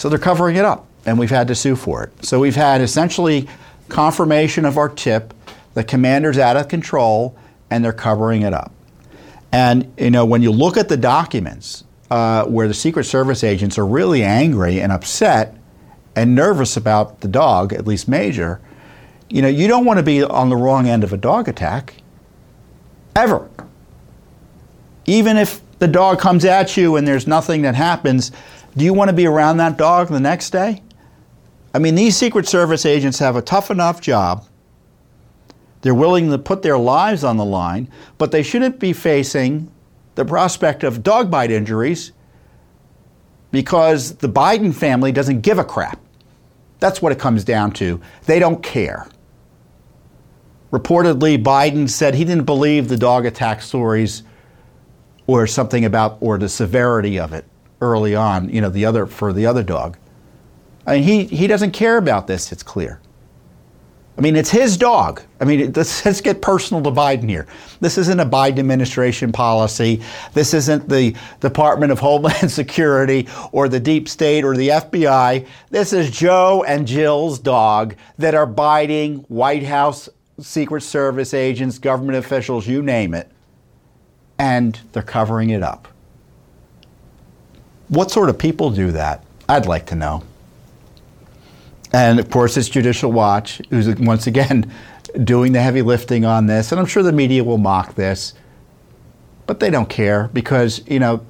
So 0.00 0.08
they're 0.08 0.18
covering 0.18 0.56
it 0.56 0.64
up, 0.64 0.86
and 1.04 1.18
we've 1.18 1.28
had 1.28 1.46
to 1.48 1.54
sue 1.54 1.76
for 1.76 2.02
it. 2.02 2.24
So 2.24 2.40
we've 2.40 2.56
had 2.56 2.80
essentially 2.80 3.46
confirmation 3.90 4.64
of 4.64 4.78
our 4.78 4.88
tip 4.88 5.34
the 5.74 5.84
commander's 5.84 6.38
out 6.38 6.56
of 6.56 6.68
control 6.68 7.36
and 7.70 7.84
they're 7.84 7.92
covering 7.92 8.40
it 8.40 8.54
up. 8.54 8.72
And 9.52 9.92
you 9.98 10.10
know, 10.10 10.24
when 10.24 10.40
you 10.40 10.52
look 10.52 10.78
at 10.78 10.88
the 10.88 10.96
documents 10.96 11.84
uh, 12.10 12.46
where 12.46 12.66
the 12.66 12.72
Secret 12.72 13.04
Service 13.04 13.44
agents 13.44 13.76
are 13.76 13.86
really 13.86 14.22
angry 14.22 14.80
and 14.80 14.90
upset 14.90 15.54
and 16.16 16.34
nervous 16.34 16.78
about 16.78 17.20
the 17.20 17.28
dog, 17.28 17.74
at 17.74 17.86
least 17.86 18.08
Major, 18.08 18.58
you 19.28 19.42
know, 19.42 19.48
you 19.48 19.68
don't 19.68 19.84
want 19.84 19.98
to 19.98 20.02
be 20.02 20.24
on 20.24 20.48
the 20.48 20.56
wrong 20.56 20.88
end 20.88 21.04
of 21.04 21.12
a 21.12 21.18
dog 21.18 21.46
attack, 21.46 21.96
ever. 23.14 23.50
Even 25.04 25.36
if 25.36 25.60
the 25.78 25.88
dog 25.88 26.18
comes 26.18 26.46
at 26.46 26.74
you 26.78 26.96
and 26.96 27.06
there's 27.06 27.26
nothing 27.26 27.62
that 27.62 27.74
happens, 27.74 28.32
do 28.76 28.84
you 28.84 28.94
want 28.94 29.08
to 29.08 29.16
be 29.16 29.26
around 29.26 29.56
that 29.58 29.76
dog 29.76 30.08
the 30.08 30.20
next 30.20 30.50
day? 30.50 30.82
I 31.72 31.78
mean, 31.78 31.94
these 31.94 32.16
Secret 32.16 32.48
Service 32.48 32.84
agents 32.84 33.18
have 33.18 33.36
a 33.36 33.42
tough 33.42 33.70
enough 33.70 34.00
job 34.00 34.46
they're 35.82 35.94
willing 35.94 36.30
to 36.30 36.38
put 36.38 36.62
their 36.62 36.78
lives 36.78 37.24
on 37.24 37.36
the 37.36 37.44
line, 37.44 37.88
but 38.18 38.32
they 38.32 38.42
shouldn't 38.42 38.78
be 38.78 38.92
facing 38.92 39.70
the 40.14 40.24
prospect 40.24 40.84
of 40.84 41.02
dog 41.02 41.30
bite 41.30 41.50
injuries 41.50 42.12
because 43.50 44.16
the 44.16 44.28
Biden 44.28 44.74
family 44.74 45.10
doesn't 45.12 45.40
give 45.40 45.58
a 45.58 45.64
crap. 45.64 45.98
That's 46.78 47.00
what 47.00 47.12
it 47.12 47.18
comes 47.18 47.44
down 47.44 47.72
to. 47.72 48.00
They 48.26 48.38
don't 48.38 48.62
care. 48.62 49.08
Reportedly, 50.70 51.42
Biden 51.42 51.88
said 51.88 52.14
he 52.14 52.24
didn't 52.24 52.44
believe 52.44 52.88
the 52.88 52.96
dog 52.96 53.26
attack 53.26 53.60
stories 53.60 54.22
or 55.26 55.46
something 55.46 55.84
about 55.84 56.18
or 56.20 56.38
the 56.38 56.48
severity 56.48 57.18
of 57.18 57.32
it 57.32 57.44
early 57.80 58.14
on, 58.14 58.48
you 58.50 58.60
know, 58.60 58.70
the 58.70 58.84
other 58.84 59.06
for 59.06 59.32
the 59.32 59.46
other 59.46 59.62
dog. 59.62 59.96
I 60.86 60.96
mean, 60.96 61.02
he, 61.02 61.24
he 61.24 61.46
doesn't 61.46 61.72
care 61.72 61.96
about 61.96 62.26
this, 62.26 62.52
it's 62.52 62.62
clear. 62.62 63.00
I 64.18 64.22
mean, 64.22 64.36
it's 64.36 64.50
his 64.50 64.76
dog. 64.76 65.22
I 65.40 65.46
mean, 65.46 65.72
let's, 65.72 66.04
let's 66.04 66.20
get 66.20 66.42
personal 66.42 66.82
to 66.82 66.90
Biden 66.90 67.26
here. 67.26 67.46
This 67.80 67.96
isn't 67.96 68.20
a 68.20 68.26
Biden 68.26 68.58
administration 68.58 69.32
policy. 69.32 70.02
This 70.34 70.52
isn't 70.52 70.90
the 70.90 71.16
Department 71.40 71.90
of 71.90 72.00
Homeland 72.00 72.50
Security 72.50 73.28
or 73.52 73.66
the 73.66 73.80
deep 73.80 74.10
state 74.10 74.44
or 74.44 74.56
the 74.56 74.68
FBI. 74.68 75.46
This 75.70 75.94
is 75.94 76.10
Joe 76.10 76.64
and 76.68 76.86
Jill's 76.86 77.38
dog 77.38 77.94
that 78.18 78.34
are 78.34 78.44
biting 78.44 79.20
White 79.28 79.62
House 79.62 80.08
Secret 80.38 80.82
Service 80.82 81.32
agents, 81.32 81.78
government 81.78 82.18
officials, 82.18 82.66
you 82.66 82.82
name 82.82 83.14
it. 83.14 83.30
And 84.38 84.78
they're 84.92 85.02
covering 85.02 85.48
it 85.48 85.62
up. 85.62 85.88
What 87.90 88.12
sort 88.12 88.28
of 88.28 88.38
people 88.38 88.70
do 88.70 88.92
that? 88.92 89.24
I'd 89.48 89.66
like 89.66 89.86
to 89.86 89.96
know. 89.96 90.22
And 91.92 92.20
of 92.20 92.30
course, 92.30 92.56
it's 92.56 92.68
Judicial 92.68 93.10
Watch, 93.10 93.60
who's 93.68 93.92
once 93.96 94.28
again 94.28 94.72
doing 95.24 95.52
the 95.52 95.60
heavy 95.60 95.82
lifting 95.82 96.24
on 96.24 96.46
this. 96.46 96.70
And 96.70 96.80
I'm 96.80 96.86
sure 96.86 97.02
the 97.02 97.12
media 97.12 97.42
will 97.42 97.58
mock 97.58 97.96
this, 97.96 98.32
but 99.46 99.58
they 99.58 99.70
don't 99.70 99.88
care 99.88 100.30
because, 100.32 100.86
you 100.86 101.00
know, 101.00 101.26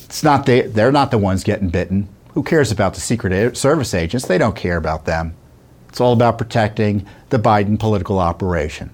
it's 0.00 0.24
not 0.24 0.46
they, 0.46 0.62
they're 0.62 0.90
not 0.90 1.12
the 1.12 1.18
ones 1.18 1.44
getting 1.44 1.68
bitten. 1.68 2.08
Who 2.32 2.42
cares 2.42 2.72
about 2.72 2.94
the 2.94 3.00
Secret 3.00 3.56
Service 3.56 3.94
agents? 3.94 4.26
They 4.26 4.38
don't 4.38 4.56
care 4.56 4.76
about 4.76 5.04
them. 5.04 5.36
It's 5.88 6.00
all 6.00 6.12
about 6.12 6.38
protecting 6.38 7.06
the 7.28 7.38
Biden 7.38 7.78
political 7.78 8.18
operation. 8.18 8.90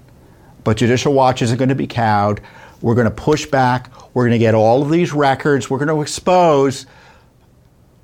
But 0.63 0.77
Judicial 0.77 1.13
Watch 1.13 1.41
isn't 1.41 1.57
going 1.57 1.69
to 1.69 1.75
be 1.75 1.87
cowed. 1.87 2.41
We're 2.81 2.95
going 2.95 3.05
to 3.05 3.11
push 3.11 3.45
back. 3.45 3.91
We're 4.13 4.23
going 4.23 4.31
to 4.31 4.39
get 4.39 4.55
all 4.55 4.81
of 4.81 4.89
these 4.89 5.13
records. 5.13 5.69
We're 5.69 5.77
going 5.77 5.87
to 5.87 6.01
expose, 6.01 6.85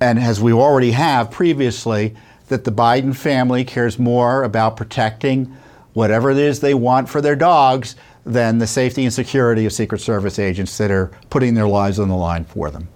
and 0.00 0.18
as 0.18 0.40
we 0.40 0.52
already 0.52 0.92
have 0.92 1.30
previously, 1.30 2.14
that 2.48 2.64
the 2.64 2.72
Biden 2.72 3.14
family 3.14 3.64
cares 3.64 3.98
more 3.98 4.44
about 4.44 4.76
protecting 4.76 5.56
whatever 5.92 6.30
it 6.30 6.38
is 6.38 6.60
they 6.60 6.74
want 6.74 7.08
for 7.08 7.20
their 7.20 7.36
dogs 7.36 7.96
than 8.24 8.58
the 8.58 8.66
safety 8.66 9.04
and 9.04 9.12
security 9.12 9.66
of 9.66 9.72
Secret 9.72 10.00
Service 10.00 10.38
agents 10.38 10.78
that 10.78 10.90
are 10.90 11.10
putting 11.30 11.54
their 11.54 11.66
lives 11.66 11.98
on 11.98 12.08
the 12.08 12.14
line 12.14 12.44
for 12.44 12.70
them. 12.70 12.88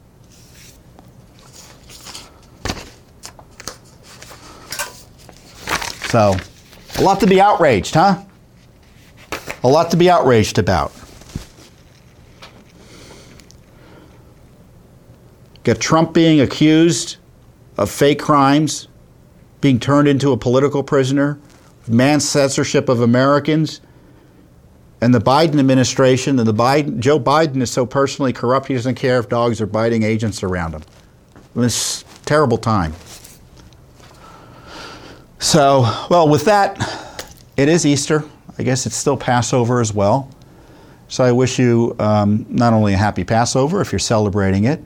So, 6.11 6.37
a 6.99 7.03
lot 7.03 7.21
to 7.21 7.27
be 7.27 7.41
outraged, 7.41 7.95
huh? 7.95 8.23
A 9.65 9.69
lot 9.69 9.91
to 9.93 9.97
be 9.97 10.11
outraged 10.11 10.59
about. 10.59 10.93
Got 15.65 15.81
Trump 15.81 16.13
being 16.13 16.41
accused 16.41 17.17
of 17.77 17.91
fake 17.91 18.21
crimes 18.21 18.89
being 19.61 19.79
turned 19.79 20.09
into 20.09 20.33
a 20.33 20.37
political 20.37 20.83
prisoner, 20.83 21.39
mass 21.87 22.25
censorship 22.25 22.89
of 22.89 23.01
Americans, 23.01 23.81
and 25.01 25.15
the 25.15 25.21
Biden 25.21 25.59
administration 25.59 26.39
and 26.39 26.47
the 26.47 26.55
Biden 26.55 26.99
Joe 26.99 27.19
Biden 27.19 27.63
is 27.63 27.71
so 27.71 27.87
personally 27.87 28.33
corrupt 28.33 28.69
he 28.69 28.75
doesn't 28.75 28.97
care 28.97 29.19
if 29.19 29.29
dogs 29.29 29.61
are 29.61 29.67
biting 29.67 30.03
agents 30.03 30.43
around 30.43 30.73
him. 30.73 30.83
It's 31.57 32.05
terrible 32.25 32.59
time. 32.59 32.93
So, 35.39 35.83
well, 36.09 36.29
with 36.29 36.45
that, 36.45 37.27
it 37.57 37.69
is 37.69 37.85
Easter. 37.85 38.25
I 38.59 38.63
guess 38.63 38.87
it's 38.87 38.97
still 38.97 39.17
Passover 39.17 39.81
as 39.81 39.93
well. 39.93 40.31
So 41.09 41.25
I 41.25 41.33
wish 41.33 41.59
you 41.59 41.97
um, 41.99 42.47
not 42.49 42.73
only 42.73 42.95
a 42.95 42.97
happy 42.97 43.25
Passover 43.25 43.81
if 43.81 43.93
you're 43.93 43.99
celebrating 43.99 44.65
it, 44.65 44.83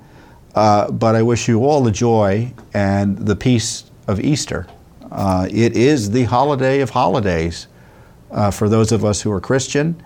uh, 0.56 0.90
but 0.90 1.14
I 1.14 1.22
wish 1.22 1.48
you 1.48 1.64
all 1.64 1.82
the 1.82 1.92
joy 1.92 2.52
and 2.72 3.18
the 3.18 3.36
peace 3.36 3.84
of 4.08 4.18
Easter. 4.18 4.66
Uh, 5.12 5.46
it 5.50 5.76
is 5.76 6.10
the 6.10 6.24
holiday 6.24 6.80
of 6.80 6.90
holidays 6.90 7.68
uh, 8.30 8.50
for 8.50 8.68
those 8.68 8.90
of 8.90 9.04
us 9.04 9.20
who 9.20 9.30
are 9.30 9.40
Christian, 9.40 10.02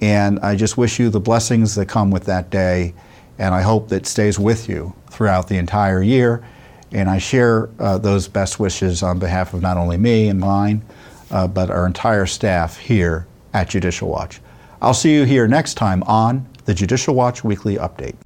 and 0.00 0.40
I 0.40 0.56
just 0.56 0.78
wish 0.78 0.98
you 0.98 1.10
the 1.10 1.20
blessings 1.20 1.74
that 1.74 1.86
come 1.86 2.10
with 2.10 2.24
that 2.24 2.50
day, 2.50 2.94
and 3.38 3.54
I 3.54 3.60
hope 3.60 3.88
that 3.90 4.06
stays 4.06 4.38
with 4.38 4.68
you 4.68 4.94
throughout 5.10 5.48
the 5.48 5.58
entire 5.58 6.02
year. 6.02 6.44
And 6.92 7.08
I 7.08 7.18
share 7.18 7.68
uh, 7.78 7.98
those 7.98 8.26
best 8.26 8.58
wishes 8.58 9.02
on 9.02 9.18
behalf 9.18 9.54
of 9.54 9.62
not 9.62 9.76
only 9.76 9.96
me 9.96 10.28
and 10.28 10.40
mine, 10.40 10.82
uh, 11.30 11.46
but 11.46 11.70
our 11.70 11.86
entire 11.86 12.26
staff 12.26 12.76
here 12.76 13.26
at 13.52 13.68
Judicial 13.68 14.08
Watch. 14.08 14.40
I'll 14.82 14.94
see 14.94 15.14
you 15.14 15.24
here 15.24 15.46
next 15.46 15.74
time 15.74 16.02
on 16.04 16.48
the 16.64 16.74
Judicial 16.74 17.14
Watch 17.14 17.44
Weekly 17.44 17.76
Update. 17.76 18.16